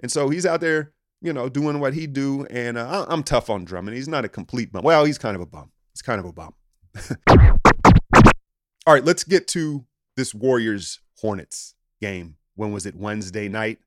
And 0.00 0.10
so 0.10 0.30
he's 0.30 0.46
out 0.46 0.62
there, 0.62 0.93
you 1.24 1.32
know, 1.32 1.48
doing 1.48 1.80
what 1.80 1.94
he 1.94 2.06
do, 2.06 2.44
and 2.50 2.76
uh, 2.76 3.06
I'm 3.08 3.22
tough 3.22 3.48
on 3.48 3.64
Drummond. 3.64 3.96
He's 3.96 4.06
not 4.06 4.26
a 4.26 4.28
complete 4.28 4.70
bum. 4.70 4.84
Well, 4.84 5.06
he's 5.06 5.16
kind 5.16 5.34
of 5.34 5.40
a 5.40 5.46
bum. 5.46 5.72
He's 5.94 6.02
kind 6.02 6.20
of 6.20 6.26
a 6.26 6.32
bum. 6.32 6.54
All 8.86 8.92
right, 8.92 9.04
let's 9.04 9.24
get 9.24 9.48
to 9.48 9.86
this 10.18 10.34
Warriors 10.34 11.00
Hornets 11.18 11.74
game. 11.98 12.36
When 12.56 12.72
was 12.72 12.84
it? 12.84 12.94
Wednesday 12.94 13.48
night. 13.48 13.78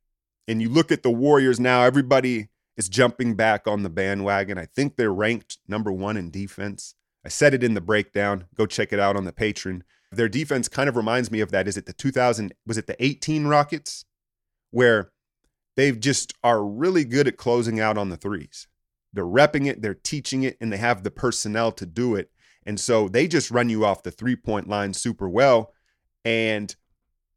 And 0.47 0.63
you 0.63 0.69
look 0.69 0.91
at 0.91 1.03
the 1.03 1.11
Warriors 1.11 1.59
now, 1.59 1.83
everybody 1.83 2.47
is 2.75 2.89
jumping 2.89 3.35
back 3.35 3.67
on 3.67 3.83
the 3.83 3.89
bandwagon. 3.89 4.57
I 4.57 4.65
think 4.65 4.95
they're 4.95 5.13
ranked 5.13 5.59
number 5.67 5.91
one 5.91 6.17
in 6.17 6.31
defense. 6.31 6.95
I 7.23 7.29
said 7.29 7.53
it 7.53 7.63
in 7.63 7.75
the 7.75 7.81
breakdown. 7.81 8.45
Go 8.55 8.65
check 8.65 8.91
it 8.91 8.99
out 8.99 9.15
on 9.15 9.25
the 9.25 9.31
Patreon. 9.31 9.83
Their 10.11 10.29
defense 10.29 10.67
kind 10.67 10.89
of 10.89 10.95
reminds 10.95 11.29
me 11.29 11.41
of 11.41 11.51
that. 11.51 11.67
Is 11.67 11.77
it 11.77 11.85
the 11.85 11.93
2000, 11.93 12.53
was 12.65 12.79
it 12.79 12.87
the 12.87 13.01
18 13.03 13.45
Rockets? 13.45 14.05
Where 14.71 15.11
they 15.77 15.93
just 15.93 16.33
are 16.43 16.65
really 16.65 17.05
good 17.05 17.27
at 17.27 17.37
closing 17.37 17.79
out 17.79 17.97
on 17.97 18.09
the 18.09 18.17
threes. 18.17 18.67
They're 19.13 19.23
repping 19.23 19.67
it, 19.67 19.81
they're 19.81 19.93
teaching 19.93 20.43
it, 20.43 20.57
and 20.59 20.73
they 20.73 20.77
have 20.77 21.03
the 21.03 21.11
personnel 21.11 21.71
to 21.73 21.85
do 21.85 22.15
it. 22.15 22.29
And 22.65 22.77
so 22.79 23.07
they 23.07 23.27
just 23.27 23.51
run 23.51 23.69
you 23.69 23.85
off 23.85 24.03
the 24.03 24.11
three 24.11 24.35
point 24.35 24.67
line 24.67 24.93
super 24.93 25.29
well. 25.29 25.73
And 26.25 26.75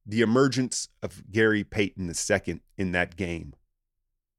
the 0.05 0.23
emergence 0.23 0.89
of 1.03 1.31
Gary 1.31 1.63
Payton 1.63 2.11
II 2.11 2.61
in 2.77 2.93
that 2.93 3.17
game. 3.17 3.55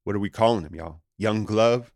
What 0.04 0.16
are 0.16 0.20
we 0.20 0.28
calling 0.28 0.64
him, 0.64 0.74
y'all? 0.74 1.00
Young 1.16 1.44
Glove, 1.44 1.92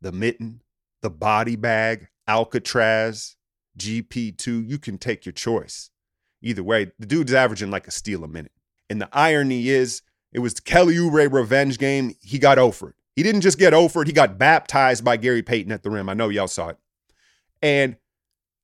the 0.00 0.12
Mitten, 0.12 0.60
the 1.02 1.10
Body 1.10 1.56
Bag, 1.56 2.08
Alcatraz, 2.28 3.36
GP2. 3.78 4.68
You 4.68 4.78
can 4.78 4.98
take 4.98 5.24
your 5.26 5.32
choice. 5.32 5.90
Either 6.42 6.62
way, 6.62 6.92
the 6.98 7.06
dude's 7.06 7.32
averaging 7.32 7.70
like 7.70 7.88
a 7.88 7.90
steal 7.90 8.22
a 8.22 8.28
minute. 8.28 8.52
And 8.88 9.00
the 9.00 9.08
irony 9.12 9.68
is, 9.70 10.02
it 10.32 10.40
was 10.40 10.60
Kelly 10.60 10.96
Oubre 10.96 11.32
revenge 11.32 11.78
game. 11.78 12.14
He 12.20 12.38
got 12.38 12.58
offered. 12.58 12.94
He 13.16 13.22
didn't 13.22 13.40
just 13.40 13.58
get 13.58 13.74
offered, 13.74 14.06
he 14.06 14.12
got 14.12 14.38
baptized 14.38 15.04
by 15.04 15.16
Gary 15.16 15.42
Payton 15.42 15.72
at 15.72 15.82
the 15.82 15.90
rim. 15.90 16.08
I 16.08 16.14
know 16.14 16.28
y'all 16.28 16.46
saw 16.46 16.68
it. 16.68 16.78
And 17.60 17.96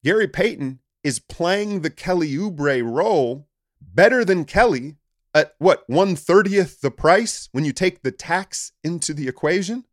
Gary 0.04 0.28
Payton 0.28 0.78
is 1.02 1.18
playing 1.18 1.80
the 1.80 1.90
Kelly 1.90 2.32
Oubre 2.34 2.82
role 2.84 3.48
better 3.80 4.24
than 4.24 4.44
Kelly 4.44 4.96
at 5.34 5.54
what, 5.58 5.86
130th 5.88 6.80
the 6.80 6.90
price 6.90 7.48
when 7.52 7.64
you 7.64 7.72
take 7.72 8.02
the 8.02 8.12
tax 8.12 8.72
into 8.84 9.12
the 9.12 9.26
equation? 9.26 9.84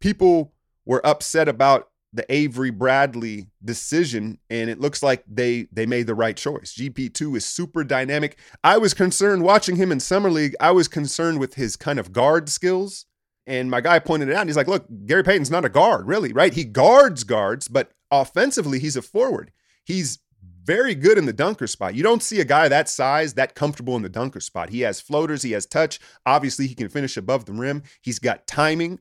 People 0.00 0.54
were 0.86 1.06
upset 1.06 1.48
about 1.48 1.90
the 2.12 2.30
Avery 2.32 2.70
Bradley 2.70 3.48
decision, 3.64 4.38
and 4.48 4.70
it 4.70 4.80
looks 4.80 5.02
like 5.02 5.24
they 5.28 5.68
they 5.72 5.86
made 5.86 6.06
the 6.06 6.14
right 6.14 6.36
choice. 6.36 6.74
GP2 6.74 7.36
is 7.36 7.44
super 7.44 7.84
dynamic. 7.84 8.38
I 8.64 8.78
was 8.78 8.94
concerned 8.94 9.42
watching 9.42 9.76
him 9.76 9.92
in 9.92 10.00
summer 10.00 10.30
league. 10.30 10.54
I 10.60 10.70
was 10.70 10.88
concerned 10.88 11.38
with 11.38 11.54
his 11.54 11.76
kind 11.76 11.98
of 11.98 12.12
guard 12.12 12.48
skills, 12.48 13.06
and 13.46 13.70
my 13.70 13.80
guy 13.80 13.98
pointed 13.98 14.28
it 14.28 14.34
out. 14.34 14.46
he's 14.46 14.56
like, 14.56 14.68
"Look, 14.68 14.86
Gary 15.06 15.22
Payton's 15.22 15.50
not 15.50 15.64
a 15.64 15.68
guard, 15.68 16.06
really, 16.06 16.32
right? 16.32 16.54
He 16.54 16.64
guards 16.64 17.24
guards, 17.24 17.68
but 17.68 17.92
offensively, 18.10 18.78
he's 18.78 18.96
a 18.96 19.02
forward. 19.02 19.52
He's 19.84 20.20
very 20.66 20.96
good 20.96 21.16
in 21.16 21.26
the 21.26 21.32
dunker 21.32 21.68
spot. 21.68 21.94
You 21.94 22.02
don't 22.02 22.22
see 22.22 22.40
a 22.40 22.44
guy 22.44 22.68
that 22.68 22.88
size 22.88 23.34
that 23.34 23.54
comfortable 23.54 23.94
in 23.94 24.02
the 24.02 24.08
dunker 24.08 24.40
spot. 24.40 24.70
He 24.70 24.80
has 24.80 25.00
floaters, 25.00 25.42
he 25.42 25.52
has 25.52 25.64
touch. 25.64 26.00
Obviously, 26.26 26.66
he 26.66 26.74
can 26.74 26.88
finish 26.88 27.16
above 27.16 27.44
the 27.44 27.52
rim. 27.52 27.84
He's 28.02 28.18
got 28.18 28.46
timing. 28.46 28.98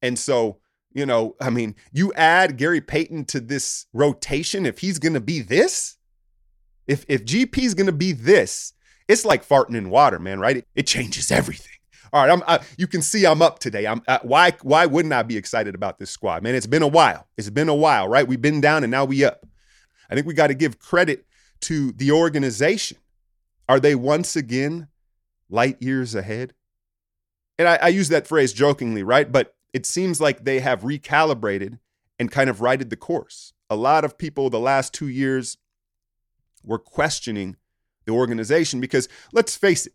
And 0.00 0.18
so, 0.18 0.58
you 0.94 1.06
know, 1.06 1.36
I 1.40 1.50
mean, 1.50 1.74
you 1.92 2.12
add 2.14 2.56
Gary 2.56 2.80
Payton 2.80 3.26
to 3.26 3.40
this 3.40 3.86
rotation 3.92 4.66
if 4.66 4.78
he's 4.78 4.98
going 4.98 5.14
to 5.14 5.20
be 5.20 5.40
this, 5.40 5.96
if 6.86 7.04
if 7.08 7.24
GP 7.24 7.58
is 7.58 7.74
going 7.74 7.86
to 7.86 7.92
be 7.92 8.12
this, 8.12 8.72
it's 9.08 9.24
like 9.24 9.46
farting 9.46 9.76
in 9.76 9.90
water, 9.90 10.18
man, 10.18 10.40
right? 10.40 10.58
It, 10.58 10.68
it 10.74 10.86
changes 10.86 11.30
everything. 11.30 11.68
All 12.12 12.22
right, 12.22 12.30
I'm, 12.30 12.42
I, 12.46 12.60
you 12.76 12.86
can 12.86 13.00
see 13.00 13.24
I'm 13.24 13.40
up 13.40 13.58
today. 13.58 13.86
I'm 13.86 14.02
uh, 14.06 14.18
why 14.22 14.52
why 14.62 14.86
wouldn't 14.86 15.14
I 15.14 15.22
be 15.22 15.36
excited 15.36 15.74
about 15.74 15.98
this 15.98 16.10
squad, 16.10 16.42
man? 16.42 16.54
It's 16.54 16.66
been 16.66 16.82
a 16.82 16.88
while. 16.88 17.26
It's 17.38 17.48
been 17.48 17.70
a 17.70 17.74
while, 17.74 18.08
right? 18.08 18.26
We've 18.26 18.42
been 18.42 18.60
down 18.60 18.84
and 18.84 18.90
now 18.90 19.04
we 19.04 19.24
up. 19.24 19.46
I 20.10 20.14
think 20.14 20.26
we 20.26 20.34
got 20.34 20.48
to 20.48 20.54
give 20.54 20.78
credit 20.78 21.24
to 21.62 21.92
the 21.92 22.12
organization. 22.12 22.98
Are 23.68 23.80
they 23.80 23.94
once 23.94 24.36
again 24.36 24.88
light 25.48 25.80
years 25.80 26.14
ahead? 26.14 26.52
And 27.58 27.66
I, 27.66 27.76
I 27.76 27.88
use 27.88 28.10
that 28.10 28.26
phrase 28.26 28.52
jokingly, 28.52 29.02
right? 29.02 29.30
But 29.30 29.54
it 29.72 29.86
seems 29.86 30.20
like 30.20 30.44
they 30.44 30.60
have 30.60 30.82
recalibrated 30.82 31.78
and 32.18 32.30
kind 32.30 32.50
of 32.50 32.60
righted 32.60 32.90
the 32.90 32.96
course. 32.96 33.52
A 33.70 33.76
lot 33.76 34.04
of 34.04 34.18
people 34.18 34.50
the 34.50 34.60
last 34.60 34.92
two 34.92 35.08
years 35.08 35.56
were 36.62 36.78
questioning 36.78 37.56
the 38.04 38.12
organization 38.12 38.80
because 38.80 39.08
let's 39.32 39.56
face 39.56 39.86
it, 39.86 39.94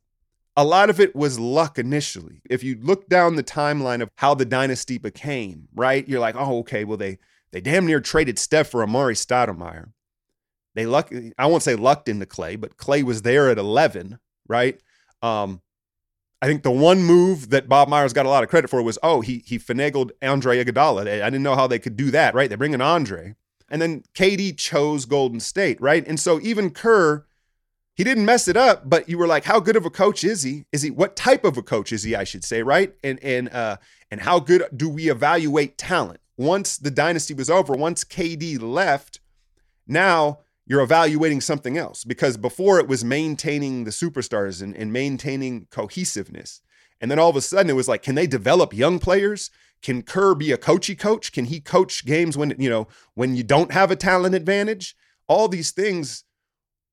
a 0.55 0.63
lot 0.63 0.89
of 0.89 0.99
it 0.99 1.15
was 1.15 1.39
luck 1.39 1.77
initially. 1.77 2.41
If 2.49 2.63
you 2.63 2.79
look 2.81 3.07
down 3.07 3.35
the 3.35 3.43
timeline 3.43 4.01
of 4.01 4.09
how 4.15 4.33
the 4.33 4.45
dynasty 4.45 4.97
became, 4.97 5.67
right? 5.75 6.07
You're 6.07 6.19
like, 6.19 6.35
oh, 6.35 6.59
okay, 6.59 6.83
well, 6.83 6.97
they 6.97 7.19
they 7.51 7.61
damn 7.61 7.85
near 7.85 8.01
traded 8.01 8.39
Steph 8.39 8.69
for 8.69 8.85
Amar'e 8.85 9.13
Stoudemire. 9.13 9.91
They 10.73 10.85
luck 10.85 11.13
I 11.37 11.45
won't 11.45 11.63
say 11.63 11.75
lucked 11.75 12.09
into 12.09 12.25
Clay, 12.25 12.55
but 12.55 12.77
Clay 12.77 13.03
was 13.03 13.21
there 13.21 13.49
at 13.49 13.59
11, 13.59 14.19
right? 14.47 14.81
Um, 15.21 15.61
I 16.41 16.47
think 16.47 16.63
the 16.63 16.71
one 16.71 17.03
move 17.03 17.49
that 17.49 17.67
Bob 17.67 17.89
Myers 17.89 18.13
got 18.13 18.25
a 18.25 18.29
lot 18.29 18.43
of 18.43 18.49
credit 18.49 18.69
for 18.69 18.81
was, 18.81 18.99
oh, 19.01 19.21
he 19.21 19.43
he 19.45 19.57
finagled 19.57 20.11
Andre 20.21 20.63
Iguodala. 20.63 21.21
I 21.21 21.29
didn't 21.29 21.43
know 21.43 21.55
how 21.55 21.67
they 21.67 21.79
could 21.79 21.97
do 21.97 22.11
that, 22.11 22.35
right? 22.35 22.49
They 22.49 22.55
bring 22.55 22.73
in 22.73 22.81
Andre, 22.81 23.35
and 23.69 23.81
then 23.81 24.03
KD 24.13 24.57
chose 24.57 25.05
Golden 25.05 25.39
State, 25.39 25.81
right? 25.81 26.07
And 26.07 26.19
so 26.19 26.39
even 26.41 26.69
Kerr, 26.69 27.25
he 27.95 28.03
didn't 28.03 28.25
mess 28.25 28.47
it 28.47 28.55
up, 28.55 28.87
but 28.87 29.09
you 29.09 29.17
were 29.17 29.25
like, 29.25 29.45
how 29.45 29.59
good 29.59 29.75
of 29.75 29.85
a 29.85 29.89
coach 29.89 30.23
is 30.23 30.43
he? 30.43 30.65
Is 30.71 30.83
he 30.83 30.91
what 30.91 31.15
type 31.15 31.43
of 31.43 31.57
a 31.57 31.63
coach 31.63 31.91
is 31.91 32.03
he? 32.03 32.15
I 32.15 32.23
should 32.23 32.43
say, 32.43 32.61
right? 32.61 32.93
And 33.03 33.19
and 33.23 33.49
uh 33.49 33.77
and 34.11 34.21
how 34.21 34.39
good 34.39 34.63
do 34.75 34.87
we 34.87 35.09
evaluate 35.09 35.77
talent? 35.77 36.19
Once 36.37 36.77
the 36.77 36.91
dynasty 36.91 37.33
was 37.33 37.49
over, 37.49 37.73
once 37.73 38.03
KD 38.03 38.61
left, 38.61 39.19
now 39.87 40.39
you're 40.67 40.81
evaluating 40.81 41.41
something 41.41 41.77
else 41.77 42.03
because 42.03 42.35
before 42.37 42.79
it 42.79 42.87
was 42.87 43.03
maintaining 43.03 43.85
the 43.85 43.91
superstars 43.91 44.61
and, 44.61 44.75
and, 44.75 44.91
maintaining 44.91 45.65
cohesiveness. 45.71 46.61
And 46.99 47.09
then 47.09 47.19
all 47.19 47.29
of 47.29 47.35
a 47.37 47.41
sudden 47.41 47.69
it 47.69 47.75
was 47.75 47.87
like, 47.87 48.03
can 48.03 48.15
they 48.15 48.27
develop 48.27 48.73
young 48.73 48.99
players? 48.99 49.49
Can 49.81 50.01
Kerr 50.01 50.35
be 50.35 50.51
a 50.51 50.57
coachy 50.57 50.95
coach? 50.95 51.31
Can 51.31 51.45
he 51.45 51.61
coach 51.61 52.05
games 52.05 52.37
when, 52.37 52.53
you 52.59 52.69
know, 52.69 52.87
when 53.13 53.35
you 53.35 53.43
don't 53.43 53.71
have 53.71 53.91
a 53.91 53.95
talent 53.95 54.35
advantage? 54.35 54.95
All 55.27 55.47
these 55.47 55.71
things 55.71 56.25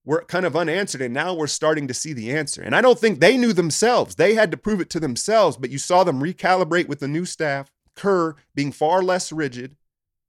were 0.04 0.24
kind 0.28 0.46
of 0.46 0.54
unanswered. 0.54 1.00
And 1.00 1.14
now 1.14 1.34
we're 1.34 1.46
starting 1.48 1.88
to 1.88 1.94
see 1.94 2.12
the 2.12 2.30
answer. 2.30 2.62
And 2.62 2.76
I 2.76 2.80
don't 2.80 2.98
think 2.98 3.18
they 3.18 3.36
knew 3.36 3.52
themselves. 3.52 4.14
They 4.14 4.34
had 4.34 4.50
to 4.52 4.56
prove 4.56 4.80
it 4.80 4.90
to 4.90 5.00
themselves, 5.00 5.56
but 5.56 5.70
you 5.70 5.78
saw 5.78 6.04
them 6.04 6.20
recalibrate 6.20 6.88
with 6.88 7.00
the 7.00 7.08
new 7.08 7.24
staff, 7.24 7.70
Kerr 7.96 8.36
being 8.54 8.70
far 8.70 9.02
less 9.02 9.32
rigid, 9.32 9.76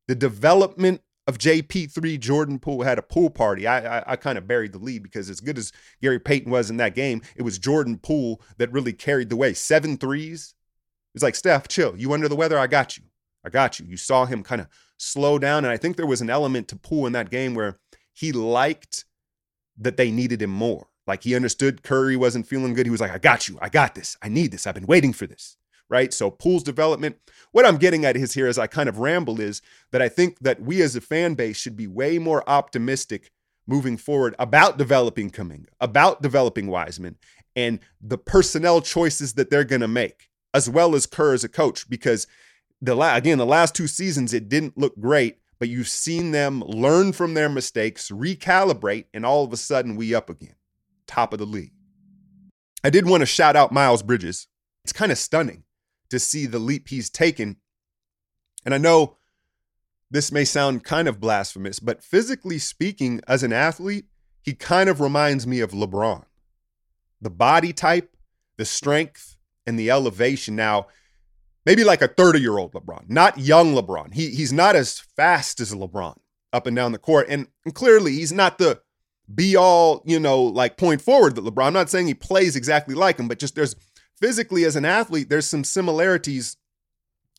the 0.08 0.16
development 0.16 1.02
of 1.28 1.38
JP3, 1.38 2.20
Jordan 2.20 2.60
Poole 2.60 2.84
had 2.84 3.00
a 3.00 3.04
pool 3.04 3.30
party. 3.30 3.66
I, 3.66 4.00
I, 4.00 4.04
I 4.14 4.16
kind 4.16 4.38
of 4.38 4.48
buried 4.48 4.74
the 4.74 4.80
lead 4.80 5.02
because 5.02 5.30
as 5.30 5.40
good 5.40 5.58
as 5.58 5.72
Gary 6.02 6.20
Payton 6.20 6.52
was 6.52 6.70
in 6.70 6.78
that 6.78 6.96
game, 6.96 7.22
it 7.36 7.42
was 7.42 7.58
Jordan 7.58 7.98
Poole 7.98 8.42
that 8.58 8.72
really 8.72 8.94
carried 8.94 9.30
the 9.30 9.36
way. 9.36 9.54
Seven 9.54 9.98
threes. 9.98 10.54
It 11.14 11.16
was 11.16 11.24
like, 11.24 11.36
Steph, 11.36 11.68
chill. 11.68 11.96
You 11.98 12.14
under 12.14 12.30
the 12.30 12.36
weather? 12.36 12.60
I 12.60 12.68
got 12.68 12.98
you. 12.98 13.04
I 13.44 13.50
got 13.50 13.80
you. 13.80 13.86
You 13.88 13.98
saw 13.98 14.26
him 14.26 14.44
kind 14.44 14.62
of 14.62 14.68
slow 14.98 15.40
down. 15.40 15.66
And 15.66 15.72
I 15.72 15.78
think 15.78 15.98
there 15.98 16.06
was 16.06 16.22
an 16.22 16.30
element 16.30 16.68
to 16.70 16.76
Poole 16.76 17.08
in 17.08 17.14
that 17.14 17.32
game 17.32 17.56
where 17.56 17.80
he 18.14 18.32
liked 18.32 19.06
that 19.78 19.98
they 19.98 20.12
needed 20.12 20.42
him 20.42 20.52
more. 20.52 20.88
Like 21.08 21.24
he 21.24 21.36
understood 21.36 21.84
Curry 21.84 22.18
wasn't 22.18 22.48
feeling 22.48 22.74
good. 22.74 22.86
He 22.86 22.92
was 22.92 23.02
like, 23.02 23.12
I 23.12 23.20
got 23.20 23.48
you. 23.48 23.58
I 23.62 23.70
got 23.70 23.96
this. 23.96 24.18
I 24.22 24.30
need 24.30 24.52
this. 24.52 24.66
I've 24.66 24.76
been 24.76 24.88
waiting 24.88 25.14
for 25.14 25.28
this 25.28 25.58
right? 25.90 26.14
So 26.14 26.32
Poole's 26.32 26.64
development. 26.64 27.18
What 27.52 27.66
I'm 27.66 27.78
getting 27.78 28.06
at 28.06 28.18
is 28.18 28.34
here 28.34 28.48
as 28.48 28.58
I 28.58 28.68
kind 28.68 28.90
of 28.90 29.00
ramble 29.00 29.40
is 29.40 29.62
that 29.92 30.02
I 30.02 30.10
think 30.10 30.40
that 30.40 30.62
we 30.62 30.82
as 30.82 30.96
a 30.96 31.02
fan 31.02 31.36
base 31.36 31.58
should 31.58 31.76
be 31.76 31.88
way 31.88 32.18
more 32.18 32.48
optimistic 32.50 33.32
moving 33.68 33.98
forward 33.98 34.36
about 34.38 34.78
developing 34.78 35.30
Kuminga, 35.30 35.68
about 35.82 36.22
developing 36.22 36.68
Wiseman, 36.68 37.18
and 37.56 37.80
the 38.02 38.18
personnel 38.18 38.82
choices 38.82 39.34
that 39.34 39.50
they're 39.50 39.64
going 39.64 39.82
to 39.82 39.88
make, 39.88 40.30
as 40.54 40.70
well 40.70 40.96
as 40.96 41.06
Kerr 41.06 41.34
as 41.34 41.44
a 41.44 41.50
coach, 41.50 41.90
because 41.90 42.28
the 42.82 42.96
la- 42.96 43.16
again 43.16 43.38
the 43.38 43.46
last 43.46 43.74
two 43.74 43.88
seasons 43.88 44.34
it 44.34 44.50
didn't 44.50 44.78
look 44.78 45.00
great, 45.00 45.40
but 45.60 45.70
you've 45.70 45.88
seen 45.88 46.32
them 46.32 46.62
learn 46.62 47.14
from 47.14 47.34
their 47.34 47.50
mistakes, 47.50 48.12
recalibrate, 48.12 49.06
and 49.14 49.26
all 49.26 49.44
of 49.44 49.54
a 49.54 49.58
sudden 49.58 49.96
we 49.96 50.14
up 50.14 50.30
again, 50.30 50.56
top 51.08 51.34
of 51.34 51.40
the 51.40 51.46
league. 51.46 51.74
I 52.84 52.90
did 52.90 53.08
want 53.08 53.22
to 53.22 53.26
shout 53.26 53.56
out 53.56 53.72
Miles 53.72 54.04
Bridges. 54.04 54.48
It's 54.84 54.94
kind 54.94 55.12
of 55.12 55.18
stunning 55.18 55.64
to 56.10 56.20
see 56.20 56.46
the 56.46 56.60
leap 56.60 56.90
he's 56.90 57.10
taken. 57.10 57.58
And 58.66 58.74
I 58.74 58.78
know 58.78 59.18
this 60.12 60.32
may 60.32 60.46
sound 60.46 60.84
kind 60.84 61.08
of 61.08 61.20
blasphemous, 61.20 61.80
but 61.80 62.04
physically 62.04 62.60
speaking, 62.60 63.22
as 63.28 63.44
an 63.44 63.54
athlete, 63.54 64.06
he 64.42 64.54
kind 64.54 64.90
of 64.90 65.02
reminds 65.02 65.48
me 65.48 65.60
of 65.60 65.72
LeBron. 65.72 66.24
The 67.22 67.30
body 67.30 67.74
type, 67.74 68.16
the 68.58 68.66
strength, 68.66 69.38
and 69.66 69.80
the 69.80 69.90
elevation. 69.90 70.56
Now, 70.56 70.88
maybe 71.66 71.84
like 71.84 72.02
a 72.02 72.08
30 72.08 72.40
year 72.40 72.58
old 72.58 72.74
LeBron, 72.74 73.10
not 73.10 73.40
young 73.40 73.74
LeBron. 73.74 74.14
He, 74.14 74.30
he's 74.30 74.54
not 74.54 74.76
as 74.76 75.00
fast 75.00 75.60
as 75.60 75.74
LeBron 75.74 76.18
up 76.54 76.68
and 76.68 76.76
down 76.76 76.92
the 76.92 77.00
court. 77.00 77.28
And, 77.28 77.48
and 77.66 77.74
clearly, 77.74 78.14
he's 78.14 78.32
not 78.32 78.58
the 78.58 78.82
be 79.34 79.56
all, 79.56 80.04
you 80.06 80.20
know, 80.20 80.44
like 80.44 80.78
point 80.78 81.02
forward 81.02 81.36
that 81.36 81.44
LeBron. 81.44 81.68
I'm 81.68 81.74
not 81.74 81.90
saying 81.90 82.08
he 82.08 82.14
plays 82.14 82.56
exactly 82.56 82.94
like 82.94 83.20
him, 83.20 83.28
but 83.28 83.40
just 83.40 83.56
there's 83.56 83.76
physically 84.20 84.64
as 84.66 84.76
an 84.76 84.86
athlete, 84.86 85.30
there's 85.30 85.48
some 85.48 85.64
similarities. 85.64 86.58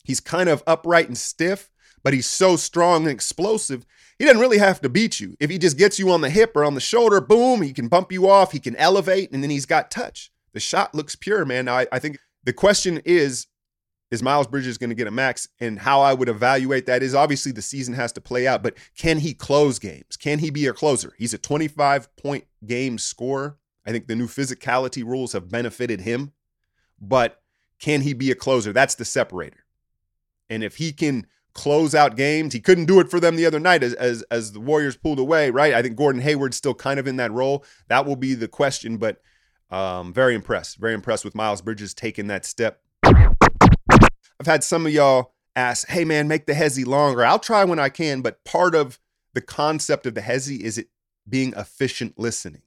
He's 0.03 0.19
kind 0.19 0.49
of 0.49 0.63
upright 0.65 1.07
and 1.07 1.17
stiff, 1.17 1.69
but 2.03 2.13
he's 2.13 2.27
so 2.27 2.55
strong 2.55 3.03
and 3.03 3.11
explosive. 3.11 3.85
He 4.17 4.25
doesn't 4.25 4.41
really 4.41 4.57
have 4.57 4.81
to 4.81 4.89
beat 4.89 5.19
you. 5.19 5.35
If 5.39 5.49
he 5.49 5.57
just 5.57 5.77
gets 5.77 5.99
you 5.99 6.11
on 6.11 6.21
the 6.21 6.29
hip 6.29 6.53
or 6.55 6.63
on 6.63 6.73
the 6.73 6.81
shoulder, 6.81 7.21
boom, 7.21 7.61
he 7.61 7.73
can 7.73 7.87
bump 7.87 8.11
you 8.11 8.29
off, 8.29 8.51
he 8.51 8.59
can 8.59 8.75
elevate, 8.77 9.31
and 9.31 9.43
then 9.43 9.49
he's 9.49 9.65
got 9.65 9.91
touch. 9.91 10.31
The 10.53 10.59
shot 10.59 10.95
looks 10.95 11.15
pure, 11.15 11.45
man. 11.45 11.65
Now, 11.65 11.77
I, 11.77 11.87
I 11.91 11.99
think 11.99 12.17
the 12.43 12.53
question 12.53 13.01
is 13.05 13.47
is 14.09 14.23
Miles 14.23 14.47
Bridges 14.47 14.77
going 14.77 14.89
to 14.89 14.95
get 14.95 15.07
a 15.07 15.11
max? 15.11 15.49
And 15.59 15.79
how 15.79 16.01
I 16.01 16.13
would 16.13 16.29
evaluate 16.29 16.85
that 16.85 17.03
is 17.03 17.13
obviously 17.13 17.51
the 17.51 17.61
season 17.61 17.93
has 17.95 18.13
to 18.13 18.21
play 18.21 18.47
out, 18.47 18.63
but 18.63 18.75
can 18.97 19.19
he 19.19 19.33
close 19.33 19.79
games? 19.79 20.15
Can 20.17 20.39
he 20.39 20.49
be 20.49 20.65
a 20.67 20.73
closer? 20.73 21.13
He's 21.17 21.33
a 21.33 21.37
25 21.37 22.15
point 22.15 22.45
game 22.65 22.97
scorer. 22.97 23.57
I 23.85 23.91
think 23.91 24.07
the 24.07 24.15
new 24.15 24.27
physicality 24.27 25.03
rules 25.03 25.33
have 25.33 25.49
benefited 25.49 26.01
him, 26.01 26.33
but 26.99 27.41
can 27.79 28.01
he 28.01 28.13
be 28.13 28.31
a 28.31 28.35
closer? 28.35 28.73
That's 28.73 28.95
the 28.95 29.05
separator. 29.05 29.65
And 30.49 30.63
if 30.63 30.77
he 30.77 30.91
can 30.91 31.27
close 31.53 31.93
out 31.93 32.15
games, 32.15 32.53
he 32.53 32.59
couldn't 32.59 32.85
do 32.85 32.99
it 32.99 33.09
for 33.09 33.19
them 33.19 33.35
the 33.35 33.45
other 33.45 33.59
night 33.59 33.83
as, 33.83 33.93
as, 33.93 34.23
as 34.31 34.53
the 34.53 34.59
Warriors 34.59 34.95
pulled 34.95 35.19
away, 35.19 35.49
right? 35.49 35.73
I 35.73 35.81
think 35.81 35.95
Gordon 35.95 36.21
Hayward's 36.21 36.57
still 36.57 36.73
kind 36.73 36.99
of 36.99 37.07
in 37.07 37.17
that 37.17 37.31
role. 37.31 37.65
That 37.87 38.05
will 38.05 38.15
be 38.15 38.33
the 38.33 38.47
question, 38.47 38.97
but 38.97 39.21
um, 39.69 40.13
very 40.13 40.35
impressed. 40.35 40.77
Very 40.77 40.93
impressed 40.93 41.25
with 41.25 41.35
Miles 41.35 41.61
Bridges 41.61 41.93
taking 41.93 42.27
that 42.27 42.45
step 42.45 42.81
I've 44.39 44.45
had 44.45 44.63
some 44.63 44.85
of 44.85 44.91
y'all 44.91 45.33
ask, 45.55 45.87
hey 45.87 46.05
man, 46.05 46.27
make 46.27 46.45
the 46.45 46.53
Hezi 46.53 46.85
longer. 46.85 47.25
I'll 47.25 47.39
try 47.39 47.63
when 47.63 47.79
I 47.79 47.89
can, 47.89 48.21
but 48.21 48.43
part 48.43 48.75
of 48.75 48.99
the 49.33 49.41
concept 49.41 50.05
of 50.05 50.13
the 50.13 50.21
Hezi 50.21 50.59
is 50.59 50.77
it 50.77 50.89
being 51.27 51.53
efficient 51.57 52.19
listening. 52.19 52.61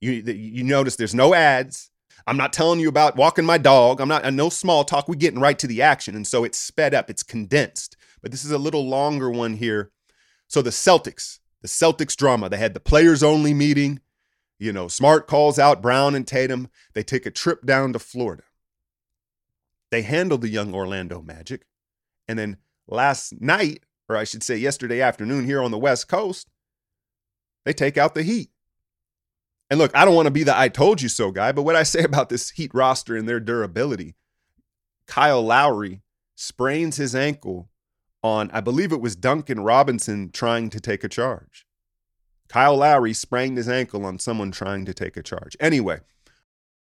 You, 0.00 0.12
you 0.12 0.64
notice 0.64 0.96
there's 0.96 1.14
no 1.14 1.34
ads. 1.34 1.90
I'm 2.26 2.36
not 2.36 2.52
telling 2.52 2.80
you 2.80 2.88
about 2.88 3.16
walking 3.16 3.44
my 3.44 3.58
dog. 3.58 4.00
I'm 4.00 4.08
not 4.08 4.30
no 4.32 4.48
small 4.48 4.84
talk. 4.84 5.08
We're 5.08 5.14
getting 5.14 5.40
right 5.40 5.58
to 5.58 5.66
the 5.66 5.82
action. 5.82 6.14
And 6.14 6.26
so 6.26 6.44
it's 6.44 6.58
sped 6.58 6.94
up, 6.94 7.10
it's 7.10 7.22
condensed. 7.22 7.96
But 8.22 8.30
this 8.30 8.44
is 8.44 8.50
a 8.50 8.58
little 8.58 8.86
longer 8.88 9.30
one 9.30 9.54
here. 9.54 9.90
So 10.46 10.62
the 10.62 10.70
Celtics, 10.70 11.38
the 11.62 11.68
Celtics 11.68 12.16
drama, 12.16 12.48
they 12.48 12.56
had 12.56 12.74
the 12.74 12.80
players 12.80 13.22
only 13.22 13.54
meeting. 13.54 14.00
You 14.58 14.72
know, 14.72 14.88
Smart 14.88 15.26
calls 15.26 15.58
out 15.58 15.82
Brown 15.82 16.14
and 16.14 16.26
Tatum. 16.26 16.68
They 16.92 17.02
take 17.02 17.24
a 17.24 17.30
trip 17.30 17.64
down 17.64 17.92
to 17.94 17.98
Florida. 17.98 18.42
They 19.90 20.02
handle 20.02 20.38
the 20.38 20.48
young 20.48 20.74
Orlando 20.74 21.22
Magic. 21.22 21.64
And 22.28 22.38
then 22.38 22.58
last 22.86 23.40
night, 23.40 23.82
or 24.08 24.16
I 24.16 24.24
should 24.24 24.42
say 24.42 24.56
yesterday 24.56 25.00
afternoon 25.00 25.46
here 25.46 25.62
on 25.62 25.70
the 25.70 25.78
West 25.78 26.08
Coast, 26.08 26.48
they 27.64 27.72
take 27.72 27.96
out 27.96 28.14
the 28.14 28.22
Heat. 28.22 28.50
And 29.70 29.78
look, 29.78 29.96
I 29.96 30.04
don't 30.04 30.16
want 30.16 30.26
to 30.26 30.32
be 30.32 30.42
the 30.42 30.58
I 30.58 30.68
told 30.68 31.00
you 31.00 31.08
so 31.08 31.30
guy, 31.30 31.52
but 31.52 31.62
what 31.62 31.76
I 31.76 31.84
say 31.84 32.02
about 32.04 32.28
this 32.28 32.50
Heat 32.50 32.72
roster 32.74 33.16
and 33.16 33.28
their 33.28 33.40
durability, 33.40 34.16
Kyle 35.06 35.42
Lowry 35.42 36.02
sprains 36.34 36.96
his 36.96 37.14
ankle 37.14 37.70
on, 38.22 38.50
I 38.52 38.60
believe 38.60 38.92
it 38.92 39.00
was 39.00 39.16
Duncan 39.16 39.60
Robinson 39.60 40.30
trying 40.30 40.70
to 40.70 40.80
take 40.80 41.04
a 41.04 41.08
charge. 41.08 41.66
Kyle 42.48 42.76
Lowry 42.76 43.12
sprained 43.12 43.56
his 43.56 43.68
ankle 43.68 44.04
on 44.04 44.18
someone 44.18 44.50
trying 44.50 44.84
to 44.84 44.92
take 44.92 45.16
a 45.16 45.22
charge. 45.22 45.56
Anyway, 45.60 46.00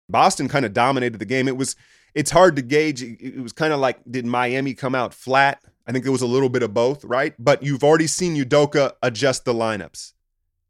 Boston 0.08 0.48
kind 0.48 0.64
of 0.64 0.72
dominated 0.72 1.18
the 1.18 1.24
game. 1.24 1.48
It 1.48 1.56
was 1.56 1.74
it's 2.14 2.30
hard 2.30 2.56
to 2.56 2.62
gauge. 2.62 3.02
It 3.02 3.42
was 3.42 3.52
kind 3.52 3.72
of 3.72 3.80
like, 3.80 3.98
did 4.08 4.24
Miami 4.24 4.74
come 4.74 4.94
out 4.94 5.12
flat? 5.12 5.60
I 5.86 5.92
think 5.92 6.06
it 6.06 6.10
was 6.10 6.22
a 6.22 6.26
little 6.26 6.48
bit 6.48 6.62
of 6.62 6.72
both, 6.72 7.04
right? 7.04 7.34
But 7.38 7.62
you've 7.62 7.84
already 7.84 8.06
seen 8.06 8.36
Udoka 8.36 8.92
adjust 9.02 9.44
the 9.44 9.52
lineups. 9.52 10.14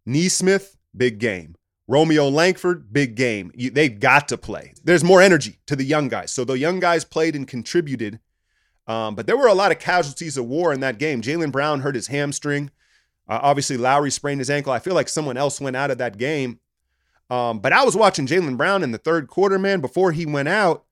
Nesmith, 0.05 0.77
big 0.97 1.19
game. 1.19 1.55
Romeo 1.89 2.29
Langford, 2.29 2.93
big 2.93 3.15
game. 3.15 3.53
You, 3.55 3.71
they've 3.71 3.99
got 3.99 4.29
to 4.29 4.39
play. 4.39 4.75
There's 4.83 5.05
more 5.05 5.23
energy 5.23 5.61
to 5.67 5.77
the 5.77 5.85
young 5.85 6.09
guys. 6.09 6.33
So 6.33 6.45
the 6.45 6.59
young 6.59 6.81
guys 6.81 7.05
played 7.05 7.37
and 7.37 7.47
contributed. 7.47 8.21
Um, 8.87 9.15
but 9.15 9.27
there 9.27 9.37
were 9.37 9.47
a 9.47 9.55
lot 9.55 9.73
of 9.73 9.79
casualties 9.79 10.37
of 10.37 10.47
war 10.47 10.73
in 10.73 10.81
that 10.81 10.99
game. 10.99 11.23
Jaylen 11.23 11.53
Brown 11.53 11.81
hurt 11.81 11.95
his 11.95 12.09
hamstring. 12.09 12.71
Uh, 13.29 13.41
obviously, 13.43 13.77
Lowry 13.77 14.11
sprained 14.11 14.41
his 14.41 14.51
ankle. 14.51 14.73
I 14.73 14.79
feel 14.79 14.95
like 14.95 15.09
someone 15.09 15.37
else 15.37 15.61
went 15.61 15.77
out 15.77 15.91
of 15.91 15.99
that 15.99 16.19
game. 16.19 16.61
Um, 17.29 17.59
but 17.59 17.73
I 17.73 17.85
was 17.85 17.97
watching 17.97 18.27
Jaylen 18.27 18.57
Brown 18.57 18.85
in 18.85 18.93
the 18.93 18.99
third 18.99 19.27
quarter, 19.27 19.59
man, 19.59 19.81
before 19.81 20.13
he 20.13 20.27
went 20.27 20.49
out 20.49 20.87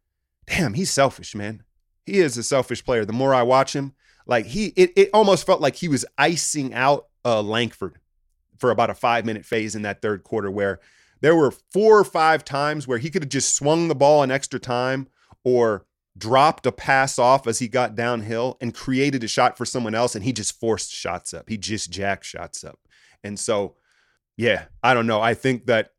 damn, 0.46 0.74
he's 0.74 0.90
selfish, 0.90 1.34
man. 1.34 1.62
He 2.06 2.18
is 2.18 2.36
a 2.36 2.42
selfish 2.42 2.84
player. 2.84 3.04
The 3.04 3.12
more 3.12 3.34
I 3.34 3.42
watch 3.42 3.74
him, 3.74 3.94
like 4.26 4.46
he, 4.46 4.66
it, 4.76 4.92
it 4.96 5.10
almost 5.12 5.46
felt 5.46 5.60
like 5.60 5.76
he 5.76 5.88
was 5.88 6.04
icing 6.18 6.74
out 6.74 7.08
uh, 7.24 7.42
Langford 7.42 7.98
for 8.64 8.70
about 8.70 8.88
a 8.88 8.94
five 8.94 9.26
minute 9.26 9.44
phase 9.44 9.76
in 9.76 9.82
that 9.82 10.00
third 10.00 10.24
quarter 10.24 10.50
where 10.50 10.80
there 11.20 11.36
were 11.36 11.50
four 11.50 11.98
or 11.98 12.04
five 12.04 12.42
times 12.46 12.88
where 12.88 12.96
he 12.96 13.10
could 13.10 13.22
have 13.22 13.28
just 13.28 13.54
swung 13.54 13.88
the 13.88 13.94
ball 13.94 14.22
an 14.22 14.30
extra 14.30 14.58
time 14.58 15.06
or 15.44 15.84
dropped 16.16 16.64
a 16.64 16.72
pass 16.72 17.18
off 17.18 17.46
as 17.46 17.58
he 17.58 17.68
got 17.68 17.94
downhill 17.94 18.56
and 18.62 18.74
created 18.74 19.22
a 19.22 19.28
shot 19.28 19.58
for 19.58 19.66
someone 19.66 19.94
else 19.94 20.14
and 20.14 20.24
he 20.24 20.32
just 20.32 20.58
forced 20.58 20.90
shots 20.90 21.34
up. 21.34 21.46
He 21.46 21.58
just 21.58 21.90
jacked 21.90 22.24
shots 22.24 22.64
up. 22.64 22.78
And 23.22 23.38
so, 23.38 23.74
yeah, 24.34 24.64
I 24.82 24.94
don't 24.94 25.06
know. 25.06 25.20
I 25.20 25.34
think 25.34 25.66
that 25.66 25.90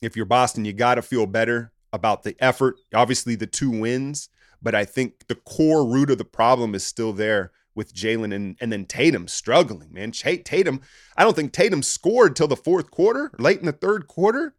if 0.00 0.14
you're 0.14 0.26
Boston, 0.26 0.64
you 0.64 0.72
got 0.72 0.94
to 0.94 1.02
feel 1.02 1.26
better 1.26 1.72
about 1.92 2.22
the 2.22 2.36
effort, 2.38 2.76
obviously 2.94 3.34
the 3.34 3.48
two 3.48 3.70
wins, 3.70 4.28
but 4.62 4.76
I 4.76 4.84
think 4.84 5.26
the 5.26 5.34
core 5.34 5.84
root 5.84 6.10
of 6.12 6.18
the 6.18 6.24
problem 6.24 6.76
is 6.76 6.86
still 6.86 7.12
there 7.12 7.50
with 7.80 7.94
Jaylen 7.94 8.34
and, 8.34 8.58
and 8.60 8.70
then 8.70 8.84
Tatum 8.84 9.26
struggling, 9.26 9.90
man. 9.90 10.10
Tatum, 10.10 10.82
I 11.16 11.24
don't 11.24 11.34
think 11.34 11.50
Tatum 11.50 11.82
scored 11.82 12.36
till 12.36 12.46
the 12.46 12.54
fourth 12.54 12.90
quarter, 12.90 13.32
late 13.38 13.58
in 13.58 13.64
the 13.64 13.72
third 13.72 14.06
quarter. 14.06 14.54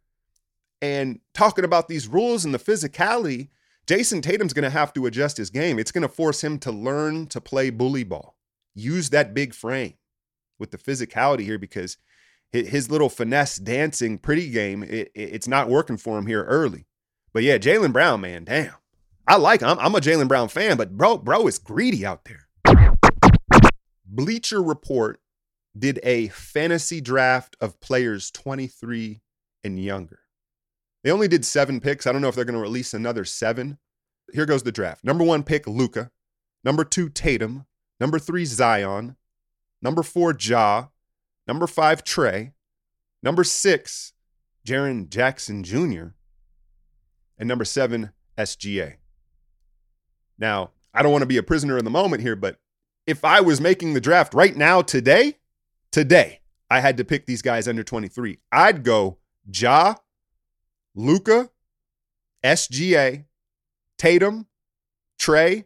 And 0.80 1.20
talking 1.32 1.64
about 1.64 1.86
these 1.86 2.08
rules 2.08 2.44
and 2.44 2.52
the 2.52 2.58
physicality, 2.58 3.50
Jayson 3.86 4.22
Tatum's 4.22 4.52
going 4.52 4.64
to 4.64 4.70
have 4.70 4.92
to 4.94 5.06
adjust 5.06 5.36
his 5.36 5.50
game. 5.50 5.78
It's 5.78 5.92
going 5.92 6.02
to 6.02 6.08
force 6.08 6.42
him 6.42 6.58
to 6.58 6.72
learn 6.72 7.28
to 7.28 7.40
play 7.40 7.70
bully 7.70 8.02
ball, 8.02 8.36
use 8.74 9.10
that 9.10 9.34
big 9.34 9.54
frame 9.54 9.94
with 10.58 10.72
the 10.72 10.78
physicality 10.78 11.42
here 11.42 11.60
because 11.60 11.98
his 12.50 12.90
little 12.90 13.08
finesse 13.08 13.56
dancing 13.56 14.18
pretty 14.18 14.50
game, 14.50 14.82
it, 14.82 15.12
it's 15.14 15.46
not 15.46 15.68
working 15.68 15.96
for 15.96 16.18
him 16.18 16.26
here 16.26 16.42
early. 16.42 16.86
But 17.32 17.44
yeah, 17.44 17.58
Jaylen 17.58 17.92
Brown, 17.92 18.20
man, 18.20 18.42
damn. 18.42 18.74
I 19.28 19.36
like 19.36 19.60
him. 19.60 19.68
I'm, 19.68 19.78
I'm 19.78 19.94
a 19.94 20.00
Jaylen 20.00 20.26
Brown 20.26 20.48
fan, 20.48 20.76
but 20.76 20.96
bro, 20.96 21.18
bro 21.18 21.46
is 21.46 21.60
greedy 21.60 22.04
out 22.04 22.24
there. 22.24 22.48
Bleacher 24.12 24.62
Report 24.62 25.20
did 25.76 25.98
a 26.02 26.28
fantasy 26.28 27.00
draft 27.00 27.56
of 27.60 27.80
players 27.80 28.30
23 28.30 29.22
and 29.64 29.82
younger. 29.82 30.20
They 31.02 31.10
only 31.10 31.28
did 31.28 31.44
seven 31.44 31.80
picks. 31.80 32.06
I 32.06 32.12
don't 32.12 32.22
know 32.22 32.28
if 32.28 32.34
they're 32.34 32.44
going 32.44 32.54
to 32.54 32.60
release 32.60 32.94
another 32.94 33.24
seven. 33.24 33.78
Here 34.32 34.46
goes 34.46 34.62
the 34.62 34.70
draft. 34.70 35.02
Number 35.02 35.24
one 35.24 35.42
pick, 35.42 35.66
Luka. 35.66 36.10
Number 36.62 36.84
two, 36.84 37.08
Tatum. 37.08 37.66
Number 37.98 38.18
three, 38.18 38.44
Zion. 38.44 39.16
Number 39.80 40.04
four, 40.04 40.36
Ja. 40.38 40.86
Number 41.48 41.66
five, 41.66 42.04
Trae. 42.04 42.52
Number 43.22 43.42
six, 43.42 44.12
Jaren 44.64 45.08
Jackson 45.08 45.64
Jr 45.64 46.10
and 47.42 47.48
number 47.48 47.64
seven, 47.64 48.12
SGA. 48.38 48.94
Now, 50.38 50.70
I 50.94 51.02
don't 51.02 51.10
want 51.10 51.22
to 51.22 51.26
be 51.26 51.38
a 51.38 51.42
prisoner 51.42 51.76
in 51.76 51.84
the 51.84 51.90
moment 51.90 52.22
here, 52.22 52.36
but 52.36 52.58
if 53.06 53.24
I 53.24 53.40
was 53.40 53.60
making 53.60 53.94
the 53.94 54.00
draft 54.00 54.34
right 54.34 54.56
now, 54.56 54.82
today, 54.82 55.38
today, 55.90 56.40
I 56.70 56.80
had 56.80 56.96
to 56.98 57.04
pick 57.04 57.26
these 57.26 57.42
guys 57.42 57.68
under 57.68 57.82
23. 57.82 58.38
I'd 58.50 58.84
go 58.84 59.18
Ja, 59.52 59.96
Luka, 60.94 61.50
SGA, 62.44 63.24
Tatum, 63.98 64.46
Trae, 65.18 65.64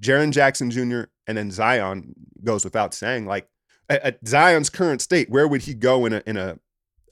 Jaren 0.00 0.30
Jackson 0.30 0.70
Jr., 0.70 1.02
and 1.26 1.36
then 1.36 1.50
Zion 1.50 2.14
goes 2.44 2.64
without 2.64 2.94
saying. 2.94 3.26
Like 3.26 3.48
at 3.88 4.18
Zion's 4.26 4.70
current 4.70 5.00
state, 5.00 5.30
where 5.30 5.48
would 5.48 5.62
he 5.62 5.74
go 5.74 6.06
in 6.06 6.12
a 6.12 6.22
in 6.26 6.36
a 6.36 6.58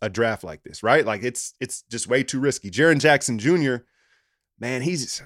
a 0.03 0.09
draft 0.09 0.45
like 0.45 0.63
this, 0.63 0.83
right? 0.83 1.05
Like 1.05 1.23
it's 1.23 1.55
it's 1.61 1.83
just 1.83 2.09
way 2.09 2.23
too 2.23 2.41
risky. 2.41 2.71
Jaren 2.71 3.01
Jackson 3.01 3.39
Jr., 3.39 3.77
man, 4.59 4.83
he's 4.83 5.23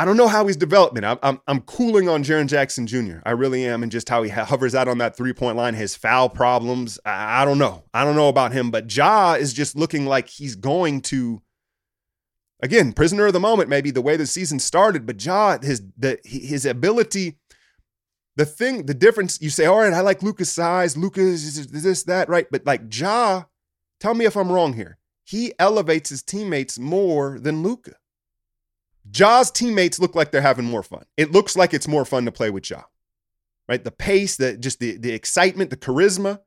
I 0.00 0.04
don't 0.06 0.16
know 0.16 0.28
how 0.28 0.46
he's 0.46 0.56
developing. 0.56 1.04
I'm, 1.04 1.18
I'm, 1.22 1.40
I'm 1.46 1.60
cooling 1.60 2.08
on 2.08 2.24
Jaren 2.24 2.46
Jackson 2.46 2.86
Jr. 2.86 3.18
I 3.26 3.32
really 3.32 3.66
am, 3.66 3.82
and 3.82 3.92
just 3.92 4.08
how 4.08 4.22
he 4.22 4.30
hovers 4.30 4.74
out 4.74 4.88
on 4.88 4.98
that 4.98 5.16
three 5.16 5.32
point 5.34 5.56
line, 5.56 5.74
his 5.74 5.94
foul 5.94 6.30
problems. 6.30 6.98
I, 7.04 7.42
I 7.42 7.44
don't 7.44 7.58
know. 7.58 7.84
I 7.92 8.04
don't 8.04 8.16
know 8.16 8.28
about 8.28 8.52
him, 8.52 8.70
but 8.70 8.94
Ja 8.94 9.34
is 9.34 9.52
just 9.52 9.76
looking 9.76 10.06
like 10.06 10.28
he's 10.28 10.56
going 10.56 11.02
to. 11.02 11.42
Again, 12.62 12.92
prisoner 12.92 13.26
of 13.26 13.32
the 13.32 13.40
moment, 13.40 13.68
maybe 13.68 13.90
the 13.90 14.02
way 14.02 14.16
the 14.16 14.26
season 14.26 14.58
started, 14.58 15.06
but 15.06 15.22
Ja, 15.24 15.58
his 15.58 15.82
the 15.96 16.18
his 16.24 16.64
ability 16.64 17.38
the 18.36 18.46
thing, 18.46 18.86
the 18.86 18.94
difference, 18.94 19.40
you 19.42 19.50
say, 19.50 19.66
all 19.66 19.80
right, 19.80 19.92
I 19.92 20.00
like 20.00 20.22
Luka's 20.22 20.50
size, 20.50 20.96
Luka's 20.96 21.66
this, 21.68 22.04
that, 22.04 22.28
right? 22.28 22.46
But 22.50 22.64
like 22.64 22.82
Ja 22.94 23.44
Tell 24.00 24.14
me 24.14 24.24
if 24.24 24.36
I'm 24.36 24.50
wrong 24.50 24.72
here. 24.72 24.96
He 25.24 25.52
elevates 25.58 26.10
his 26.10 26.22
teammates 26.22 26.78
more 26.78 27.38
than 27.38 27.62
Luka. 27.62 27.92
Ja's 29.10 29.50
teammates 29.50 29.98
look 29.98 30.14
like 30.14 30.30
they're 30.30 30.40
having 30.40 30.64
more 30.64 30.82
fun. 30.82 31.04
It 31.16 31.32
looks 31.32 31.56
like 31.56 31.72
it's 31.72 31.88
more 31.88 32.04
fun 32.04 32.24
to 32.24 32.32
play 32.32 32.50
with 32.50 32.68
Ja. 32.68 32.82
Right? 33.68 33.82
The 33.82 33.90
pace, 33.90 34.36
the 34.36 34.56
just 34.56 34.80
the 34.80 34.96
the 34.96 35.12
excitement, 35.12 35.70
the 35.70 35.76
charisma. 35.76 36.40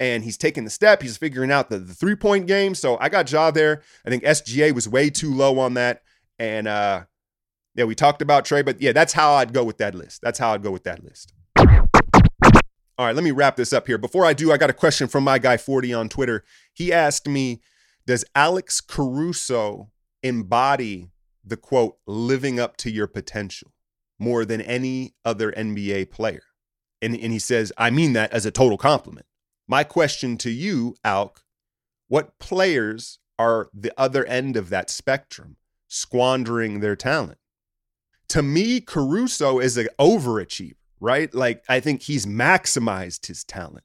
And 0.00 0.22
he's 0.22 0.36
taking 0.36 0.62
the 0.62 0.70
step. 0.70 1.02
He's 1.02 1.16
figuring 1.16 1.50
out 1.50 1.70
the, 1.70 1.78
the 1.80 1.92
three-point 1.92 2.46
game. 2.46 2.76
So 2.76 2.96
I 3.00 3.08
got 3.08 3.32
Ja 3.32 3.50
there. 3.50 3.82
I 4.06 4.10
think 4.10 4.22
SGA 4.22 4.72
was 4.72 4.88
way 4.88 5.10
too 5.10 5.34
low 5.34 5.58
on 5.58 5.74
that. 5.74 6.02
And 6.38 6.68
uh 6.68 7.04
yeah, 7.74 7.84
we 7.84 7.94
talked 7.94 8.22
about 8.22 8.44
Trae, 8.44 8.64
but 8.64 8.80
yeah, 8.82 8.92
that's 8.92 9.12
how 9.12 9.34
I'd 9.34 9.52
go 9.52 9.62
with 9.62 9.78
that 9.78 9.94
list. 9.94 10.20
That's 10.20 10.38
how 10.38 10.52
I'd 10.52 10.62
go 10.62 10.72
with 10.72 10.84
that 10.84 11.04
list. 11.04 11.32
All 11.56 13.06
right, 13.06 13.14
let 13.14 13.22
me 13.22 13.30
wrap 13.30 13.54
this 13.54 13.72
up 13.72 13.86
here. 13.86 13.98
Before 13.98 14.24
I 14.24 14.32
do, 14.32 14.50
I 14.50 14.56
got 14.56 14.70
a 14.70 14.72
question 14.72 15.06
from 15.06 15.22
my 15.22 15.38
guy 15.38 15.56
40 15.56 15.94
on 15.94 16.08
Twitter. 16.08 16.42
He 16.74 16.92
asked 16.92 17.28
me, 17.28 17.60
does 18.04 18.24
Alex 18.34 18.80
Caruso 18.80 19.90
embody 20.24 21.10
the 21.48 21.56
quote, 21.56 21.96
living 22.06 22.58
up 22.60 22.76
to 22.78 22.90
your 22.90 23.06
potential 23.06 23.72
more 24.18 24.44
than 24.44 24.60
any 24.60 25.14
other 25.24 25.52
NBA 25.52 26.10
player? 26.10 26.42
And, 27.00 27.14
and 27.14 27.32
he 27.32 27.38
says, 27.38 27.72
I 27.78 27.90
mean 27.90 28.12
that 28.14 28.32
as 28.32 28.46
a 28.46 28.50
total 28.50 28.78
compliment. 28.78 29.26
My 29.66 29.84
question 29.84 30.38
to 30.38 30.50
you, 30.50 30.96
Alk, 31.04 31.38
what 32.08 32.38
players 32.38 33.18
are 33.38 33.68
the 33.72 33.92
other 33.96 34.24
end 34.24 34.56
of 34.56 34.70
that 34.70 34.90
spectrum 34.90 35.56
squandering 35.86 36.80
their 36.80 36.96
talent? 36.96 37.38
To 38.30 38.42
me, 38.42 38.80
Caruso 38.80 39.58
is 39.58 39.76
an 39.76 39.88
overachiever, 39.98 40.76
right? 41.00 41.32
Like 41.32 41.64
I 41.68 41.80
think 41.80 42.02
he's 42.02 42.26
maximized 42.26 43.26
his 43.26 43.44
talent. 43.44 43.84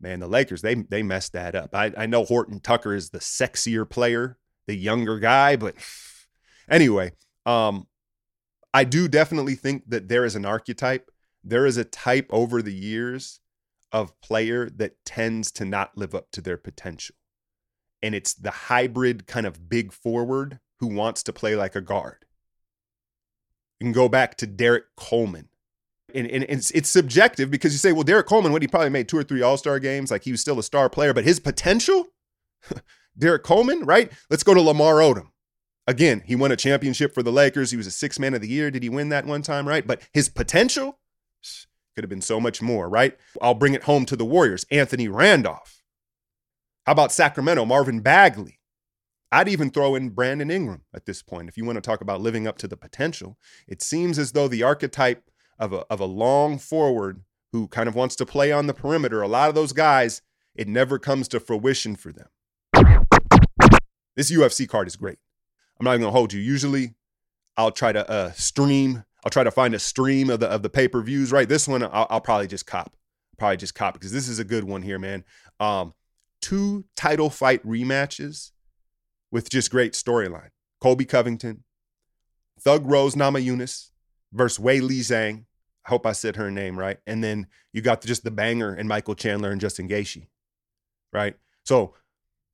Man, 0.00 0.20
the 0.20 0.28
Lakers, 0.28 0.62
they 0.62 0.74
they 0.74 1.02
messed 1.02 1.32
that 1.32 1.54
up. 1.54 1.74
I, 1.74 1.92
I 1.96 2.06
know 2.06 2.24
Horton 2.24 2.60
Tucker 2.60 2.94
is 2.94 3.10
the 3.10 3.18
sexier 3.18 3.88
player, 3.88 4.38
the 4.66 4.76
younger 4.76 5.18
guy, 5.18 5.56
but 5.56 5.74
anyway, 6.68 7.12
um, 7.46 7.86
I 8.72 8.84
do 8.84 9.06
definitely 9.08 9.54
think 9.54 9.88
that 9.88 10.08
there 10.08 10.24
is 10.24 10.34
an 10.34 10.44
archetype. 10.44 11.10
There 11.44 11.66
is 11.66 11.76
a 11.76 11.84
type 11.84 12.26
over 12.30 12.60
the 12.60 12.74
years 12.74 13.40
of 13.92 14.20
player 14.20 14.68
that 14.70 15.04
tends 15.04 15.52
to 15.52 15.64
not 15.64 15.96
live 15.96 16.14
up 16.14 16.32
to 16.32 16.40
their 16.40 16.56
potential. 16.56 17.14
And 18.02 18.14
it's 18.14 18.34
the 18.34 18.50
hybrid 18.50 19.26
kind 19.26 19.46
of 19.46 19.68
big 19.68 19.92
forward 19.92 20.58
who 20.80 20.88
wants 20.88 21.22
to 21.22 21.32
play 21.32 21.54
like 21.54 21.76
a 21.76 21.80
guard. 21.80 22.26
You 23.78 23.86
can 23.86 23.92
go 23.92 24.08
back 24.08 24.36
to 24.38 24.46
Derrick 24.46 24.84
Coleman. 24.96 25.48
And, 26.12 26.26
and 26.26 26.44
it's, 26.48 26.70
it's 26.72 26.90
subjective 26.90 27.50
because 27.50 27.72
you 27.72 27.78
say, 27.78 27.92
well, 27.92 28.02
Derrick 28.02 28.26
Coleman, 28.26 28.52
what 28.52 28.62
he 28.62 28.68
probably 28.68 28.90
made 28.90 29.08
two 29.08 29.18
or 29.18 29.22
three 29.22 29.42
All 29.42 29.56
Star 29.56 29.78
games, 29.78 30.10
like 30.10 30.24
he 30.24 30.32
was 30.32 30.40
still 30.40 30.58
a 30.58 30.62
star 30.62 30.88
player, 30.88 31.14
but 31.14 31.24
his 31.24 31.38
potential, 31.38 32.06
Derrick 33.18 33.44
Coleman, 33.44 33.84
right? 33.84 34.12
Let's 34.30 34.42
go 34.42 34.54
to 34.54 34.60
Lamar 34.60 34.96
Odom. 34.96 35.28
Again, 35.86 36.22
he 36.24 36.34
won 36.34 36.50
a 36.50 36.56
championship 36.56 37.12
for 37.12 37.22
the 37.22 37.32
Lakers. 37.32 37.70
He 37.70 37.76
was 37.76 37.86
a 37.86 37.90
six 37.90 38.18
man 38.18 38.34
of 38.34 38.40
the 38.40 38.48
year. 38.48 38.70
Did 38.70 38.82
he 38.82 38.88
win 38.88 39.10
that 39.10 39.26
one 39.26 39.42
time, 39.42 39.68
right? 39.68 39.86
But 39.86 40.02
his 40.12 40.28
potential 40.28 40.98
could 41.94 42.04
have 42.04 42.10
been 42.10 42.22
so 42.22 42.40
much 42.40 42.62
more, 42.62 42.88
right? 42.88 43.16
I'll 43.40 43.54
bring 43.54 43.74
it 43.74 43.84
home 43.84 44.04
to 44.06 44.16
the 44.16 44.24
Warriors. 44.24 44.64
Anthony 44.70 45.08
Randolph. 45.08 45.82
How 46.86 46.92
about 46.92 47.12
Sacramento? 47.12 47.64
Marvin 47.64 48.00
Bagley. 48.00 48.60
I'd 49.30 49.48
even 49.48 49.70
throw 49.70 49.94
in 49.94 50.10
Brandon 50.10 50.50
Ingram 50.50 50.82
at 50.94 51.06
this 51.06 51.22
point. 51.22 51.48
If 51.48 51.56
you 51.56 51.64
want 51.64 51.76
to 51.76 51.82
talk 51.82 52.00
about 52.00 52.20
living 52.20 52.46
up 52.46 52.56
to 52.58 52.68
the 52.68 52.76
potential, 52.76 53.36
it 53.66 53.82
seems 53.82 54.18
as 54.18 54.32
though 54.32 54.48
the 54.48 54.62
archetype 54.62 55.30
of 55.58 55.72
a, 55.72 55.84
of 55.90 56.00
a 56.00 56.04
long 56.04 56.58
forward 56.58 57.22
who 57.52 57.68
kind 57.68 57.88
of 57.88 57.94
wants 57.94 58.16
to 58.16 58.26
play 58.26 58.52
on 58.52 58.66
the 58.66 58.74
perimeter, 58.74 59.22
a 59.22 59.28
lot 59.28 59.48
of 59.48 59.54
those 59.54 59.72
guys, 59.72 60.22
it 60.54 60.68
never 60.68 60.98
comes 60.98 61.28
to 61.28 61.40
fruition 61.40 61.96
for 61.96 62.12
them. 62.12 62.28
This 64.16 64.30
UFC 64.30 64.68
card 64.68 64.86
is 64.86 64.96
great. 64.96 65.18
I'm 65.84 65.90
not 65.90 65.94
even 65.96 66.04
gonna 66.04 66.12
hold 66.12 66.32
you. 66.32 66.40
Usually, 66.40 66.94
I'll 67.58 67.70
try 67.70 67.92
to 67.92 68.08
uh, 68.10 68.32
stream. 68.32 69.04
I'll 69.22 69.30
try 69.30 69.44
to 69.44 69.50
find 69.50 69.74
a 69.74 69.78
stream 69.78 70.30
of 70.30 70.40
the 70.40 70.48
of 70.48 70.62
the 70.62 70.70
pay 70.70 70.88
per 70.88 71.02
views. 71.02 71.30
Right, 71.30 71.46
this 71.46 71.68
one 71.68 71.82
I'll, 71.82 72.06
I'll, 72.08 72.22
probably 72.22 72.46
just 72.46 72.66
cop. 72.66 72.96
Probably 73.36 73.58
just 73.58 73.74
cop 73.74 73.92
because 73.92 74.10
this 74.10 74.26
is 74.26 74.38
a 74.38 74.44
good 74.44 74.64
one 74.64 74.80
here, 74.80 74.98
man. 74.98 75.24
Um, 75.60 75.92
two 76.40 76.86
title 76.96 77.28
fight 77.28 77.62
rematches 77.66 78.52
with 79.30 79.50
just 79.50 79.70
great 79.70 79.92
storyline. 79.92 80.48
Colby 80.80 81.04
Covington, 81.04 81.64
Thug 82.58 82.90
Rose 82.90 83.14
Namajunas 83.14 83.90
versus 84.32 84.64
Weili 84.64 85.00
Zhang. 85.00 85.44
I 85.84 85.90
hope 85.90 86.06
I 86.06 86.12
said 86.12 86.36
her 86.36 86.50
name 86.50 86.78
right. 86.78 86.96
And 87.06 87.22
then 87.22 87.48
you 87.74 87.82
got 87.82 88.00
just 88.00 88.24
the 88.24 88.30
banger 88.30 88.72
and 88.72 88.88
Michael 88.88 89.14
Chandler 89.14 89.50
and 89.50 89.60
Justin 89.60 89.86
Gaethje, 89.86 90.28
right? 91.12 91.34
So 91.66 91.92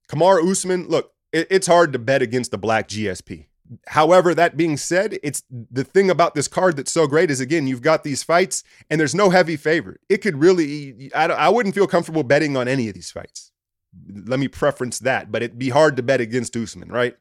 Kamaru 0.09 0.51
Usman, 0.51 0.89
look, 0.89 1.13
it, 1.33 1.47
it's 1.51 1.67
hard 1.67 1.93
to 1.93 1.99
bet 1.99 2.23
against 2.23 2.51
the 2.51 2.59
black 2.59 2.89
GSP. 2.89 3.47
However, 3.87 4.35
that 4.35 4.57
being 4.57 4.77
said, 4.77 5.19
it's 5.23 5.45
the 5.49 5.85
thing 5.85 6.11
about 6.11 6.35
this 6.35 6.49
card 6.49 6.77
that's 6.77 6.91
so 6.91 7.07
great 7.07 7.31
is 7.31 7.41
again, 7.41 7.69
you've 7.69 7.83
got 7.83 8.03
these 8.03 8.23
fights 8.23 8.65
and 8.89 9.01
there's 9.01 9.15
no 9.15 9.31
heavy 9.31 9.57
favorite. 9.57 10.01
It 10.09 10.19
could 10.19 10.41
really, 10.41 11.11
I, 11.15 11.27
I 11.27 11.49
wouldn't 11.49 11.75
feel 11.75 11.87
comfortable 11.87 12.25
betting 12.25 12.57
on 12.57 12.67
any 12.67 12.89
of 12.89 12.95
these 12.95 13.13
fights. 13.13 13.53
Let 14.27 14.41
me 14.41 14.49
preference 14.49 14.99
that, 15.01 15.31
but 15.31 15.43
it'd 15.43 15.59
be 15.59 15.69
hard 15.69 15.97
to 15.97 16.03
bet 16.03 16.21
against 16.21 16.57
Usman, 16.57 16.91
right? 16.91 17.17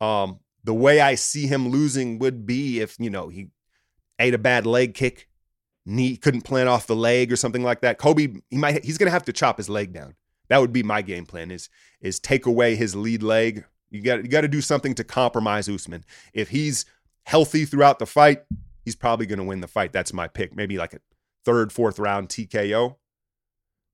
Um, 0.00 0.40
the 0.62 0.74
way 0.74 1.00
I 1.00 1.14
see 1.14 1.46
him 1.46 1.68
losing 1.68 2.18
would 2.18 2.44
be 2.46 2.80
if, 2.80 2.96
you 2.98 3.10
know, 3.10 3.28
he 3.28 3.48
ate 4.18 4.34
a 4.34 4.38
bad 4.38 4.66
leg 4.66 4.94
kick, 4.94 5.28
knee 5.86 6.16
couldn't 6.16 6.42
plant 6.42 6.68
off 6.68 6.86
the 6.86 6.96
leg 6.96 7.32
or 7.32 7.36
something 7.36 7.62
like 7.62 7.80
that. 7.80 7.98
Kobe, 7.98 8.28
he 8.50 8.58
might, 8.58 8.84
he's 8.84 8.98
going 8.98 9.06
to 9.06 9.12
have 9.12 9.24
to 9.24 9.32
chop 9.32 9.56
his 9.56 9.70
leg 9.70 9.92
down. 9.94 10.16
That 10.48 10.60
would 10.60 10.72
be 10.72 10.82
my 10.82 11.02
game 11.02 11.26
plan 11.26 11.50
is 11.50 11.68
is 12.00 12.18
take 12.18 12.46
away 12.46 12.76
his 12.76 12.94
lead 12.94 13.22
leg. 13.22 13.64
You 13.90 14.02
got 14.02 14.22
you 14.22 14.28
got 14.28 14.42
to 14.42 14.48
do 14.48 14.60
something 14.60 14.94
to 14.96 15.04
compromise 15.04 15.68
Usman. 15.68 16.04
If 16.32 16.50
he's 16.50 16.84
healthy 17.24 17.64
throughout 17.64 17.98
the 17.98 18.06
fight, 18.06 18.42
he's 18.84 18.96
probably 18.96 19.26
going 19.26 19.38
to 19.38 19.44
win 19.44 19.60
the 19.60 19.68
fight. 19.68 19.92
That's 19.92 20.12
my 20.12 20.28
pick. 20.28 20.54
Maybe 20.54 20.76
like 20.76 20.94
a 20.94 21.00
third, 21.44 21.72
fourth 21.72 21.98
round 21.98 22.28
TKO. 22.28 22.96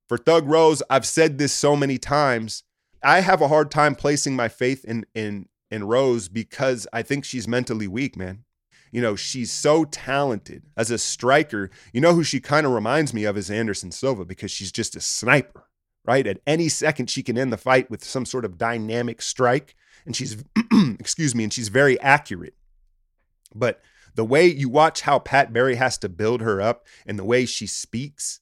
For 0.08 0.18
Thug 0.18 0.48
Rose, 0.48 0.82
I've 0.90 1.06
said 1.06 1.38
this 1.38 1.52
so 1.52 1.76
many 1.76 1.96
times. 1.96 2.64
I 3.02 3.20
have 3.20 3.40
a 3.40 3.48
hard 3.48 3.70
time 3.70 3.94
placing 3.94 4.34
my 4.34 4.48
faith 4.48 4.84
in 4.84 5.06
in 5.14 5.48
in 5.70 5.84
Rose 5.84 6.28
because 6.28 6.86
I 6.92 7.02
think 7.02 7.24
she's 7.24 7.46
mentally 7.46 7.86
weak, 7.86 8.16
man. 8.16 8.44
You 8.90 9.00
know, 9.00 9.14
she's 9.14 9.52
so 9.52 9.84
talented 9.84 10.64
as 10.76 10.90
a 10.90 10.98
striker. 10.98 11.70
You 11.92 12.00
know 12.00 12.14
who 12.14 12.24
she 12.24 12.40
kind 12.40 12.66
of 12.66 12.72
reminds 12.72 13.14
me 13.14 13.22
of 13.22 13.36
is 13.36 13.48
Anderson 13.48 13.92
Silva 13.92 14.24
because 14.24 14.50
she's 14.50 14.72
just 14.72 14.96
a 14.96 15.00
sniper 15.00 15.69
right? 16.04 16.26
At 16.26 16.40
any 16.46 16.68
second, 16.68 17.10
she 17.10 17.22
can 17.22 17.38
end 17.38 17.52
the 17.52 17.56
fight 17.56 17.90
with 17.90 18.04
some 18.04 18.24
sort 18.24 18.44
of 18.44 18.58
dynamic 18.58 19.22
strike. 19.22 19.76
And 20.06 20.16
she's, 20.16 20.42
excuse 20.98 21.34
me, 21.34 21.44
and 21.44 21.52
she's 21.52 21.68
very 21.68 22.00
accurate. 22.00 22.54
But 23.54 23.80
the 24.14 24.24
way 24.24 24.46
you 24.46 24.68
watch 24.68 25.02
how 25.02 25.18
Pat 25.18 25.52
Barry 25.52 25.76
has 25.76 25.98
to 25.98 26.08
build 26.08 26.40
her 26.40 26.60
up 26.60 26.86
and 27.06 27.18
the 27.18 27.24
way 27.24 27.46
she 27.46 27.66
speaks, 27.66 28.40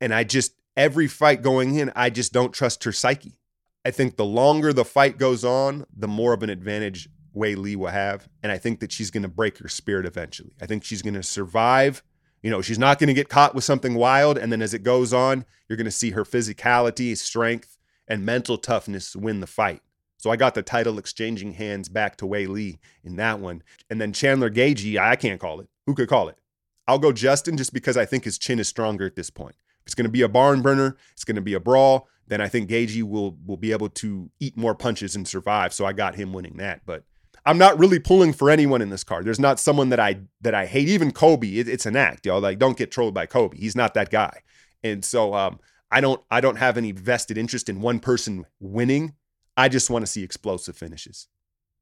and 0.00 0.14
I 0.14 0.24
just, 0.24 0.52
every 0.76 1.06
fight 1.06 1.42
going 1.42 1.76
in, 1.76 1.92
I 1.96 2.10
just 2.10 2.32
don't 2.32 2.52
trust 2.52 2.84
her 2.84 2.92
psyche. 2.92 3.38
I 3.84 3.90
think 3.90 4.16
the 4.16 4.24
longer 4.24 4.72
the 4.72 4.84
fight 4.84 5.18
goes 5.18 5.44
on, 5.44 5.86
the 5.96 6.08
more 6.08 6.32
of 6.32 6.42
an 6.42 6.50
advantage 6.50 7.08
Weili 7.34 7.76
will 7.76 7.88
have. 7.88 8.28
And 8.42 8.52
I 8.52 8.58
think 8.58 8.80
that 8.80 8.92
she's 8.92 9.10
going 9.10 9.22
to 9.22 9.28
break 9.28 9.58
her 9.58 9.68
spirit 9.68 10.04
eventually. 10.04 10.52
I 10.60 10.66
think 10.66 10.84
she's 10.84 11.02
going 11.02 11.14
to 11.14 11.22
survive 11.22 12.02
you 12.48 12.54
know, 12.54 12.62
she's 12.62 12.78
not 12.78 12.98
going 12.98 13.08
to 13.08 13.14
get 13.14 13.28
caught 13.28 13.54
with 13.54 13.62
something 13.62 13.94
wild. 13.94 14.38
And 14.38 14.50
then 14.50 14.62
as 14.62 14.72
it 14.72 14.82
goes 14.82 15.12
on, 15.12 15.44
you're 15.68 15.76
going 15.76 15.84
to 15.84 15.90
see 15.90 16.12
her 16.12 16.24
physicality, 16.24 17.14
strength, 17.14 17.76
and 18.06 18.24
mental 18.24 18.56
toughness 18.56 19.14
win 19.14 19.40
the 19.40 19.46
fight. 19.46 19.82
So 20.16 20.30
I 20.30 20.36
got 20.36 20.54
the 20.54 20.62
title 20.62 20.98
exchanging 20.98 21.52
hands 21.52 21.90
back 21.90 22.16
to 22.16 22.24
Weili 22.24 22.78
in 23.04 23.16
that 23.16 23.38
one. 23.38 23.62
And 23.90 24.00
then 24.00 24.14
Chandler 24.14 24.48
Gaethje, 24.48 24.98
I 24.98 25.14
can't 25.14 25.38
call 25.38 25.60
it. 25.60 25.68
Who 25.84 25.94
could 25.94 26.08
call 26.08 26.30
it? 26.30 26.38
I'll 26.86 26.98
go 26.98 27.12
Justin 27.12 27.58
just 27.58 27.74
because 27.74 27.98
I 27.98 28.06
think 28.06 28.24
his 28.24 28.38
chin 28.38 28.58
is 28.58 28.66
stronger 28.66 29.04
at 29.04 29.14
this 29.14 29.28
point. 29.28 29.56
It's 29.84 29.94
going 29.94 30.06
to 30.06 30.10
be 30.10 30.22
a 30.22 30.28
barn 30.28 30.62
burner, 30.62 30.96
it's 31.12 31.24
going 31.24 31.36
to 31.36 31.42
be 31.42 31.52
a 31.52 31.60
brawl, 31.60 32.08
then 32.28 32.40
I 32.40 32.48
think 32.48 32.70
Gaethje 32.70 33.02
will 33.02 33.36
will 33.44 33.58
be 33.58 33.72
able 33.72 33.90
to 33.90 34.30
eat 34.40 34.56
more 34.56 34.74
punches 34.74 35.14
and 35.14 35.28
survive. 35.28 35.74
So 35.74 35.84
I 35.84 35.92
got 35.92 36.14
him 36.14 36.32
winning 36.32 36.56
that. 36.56 36.80
But 36.86 37.04
I'm 37.48 37.56
not 37.56 37.78
really 37.78 37.98
pulling 37.98 38.34
for 38.34 38.50
anyone 38.50 38.82
in 38.82 38.90
this 38.90 39.02
card. 39.02 39.24
There's 39.24 39.40
not 39.40 39.58
someone 39.58 39.88
that 39.88 39.98
I 39.98 40.20
that 40.42 40.54
I 40.54 40.66
hate. 40.66 40.86
Even 40.86 41.12
Kobe, 41.12 41.48
it, 41.48 41.66
it's 41.66 41.86
an 41.86 41.96
act, 41.96 42.26
y'all. 42.26 42.42
Like, 42.42 42.58
don't 42.58 42.76
get 42.76 42.90
trolled 42.90 43.14
by 43.14 43.24
Kobe. 43.24 43.56
He's 43.56 43.74
not 43.74 43.94
that 43.94 44.10
guy. 44.10 44.42
And 44.84 45.02
so 45.02 45.32
um, 45.32 45.58
I 45.90 46.02
don't 46.02 46.20
I 46.30 46.42
don't 46.42 46.56
have 46.56 46.76
any 46.76 46.92
vested 46.92 47.38
interest 47.38 47.70
in 47.70 47.80
one 47.80 48.00
person 48.00 48.44
winning. 48.60 49.14
I 49.56 49.70
just 49.70 49.88
want 49.88 50.02
to 50.04 50.06
see 50.06 50.22
explosive 50.22 50.76
finishes. 50.76 51.28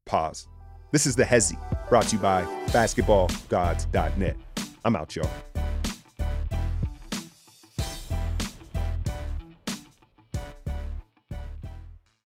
Pause. 0.05 0.47
This 0.93 1.05
is 1.05 1.17
the 1.17 1.25
Hezi, 1.25 1.59
brought 1.89 2.07
to 2.07 2.15
you 2.15 2.21
by 2.21 2.43
basketballgods.net. 2.67 4.37
I'm 4.85 4.95
out, 4.95 5.17
y'all. 5.17 5.29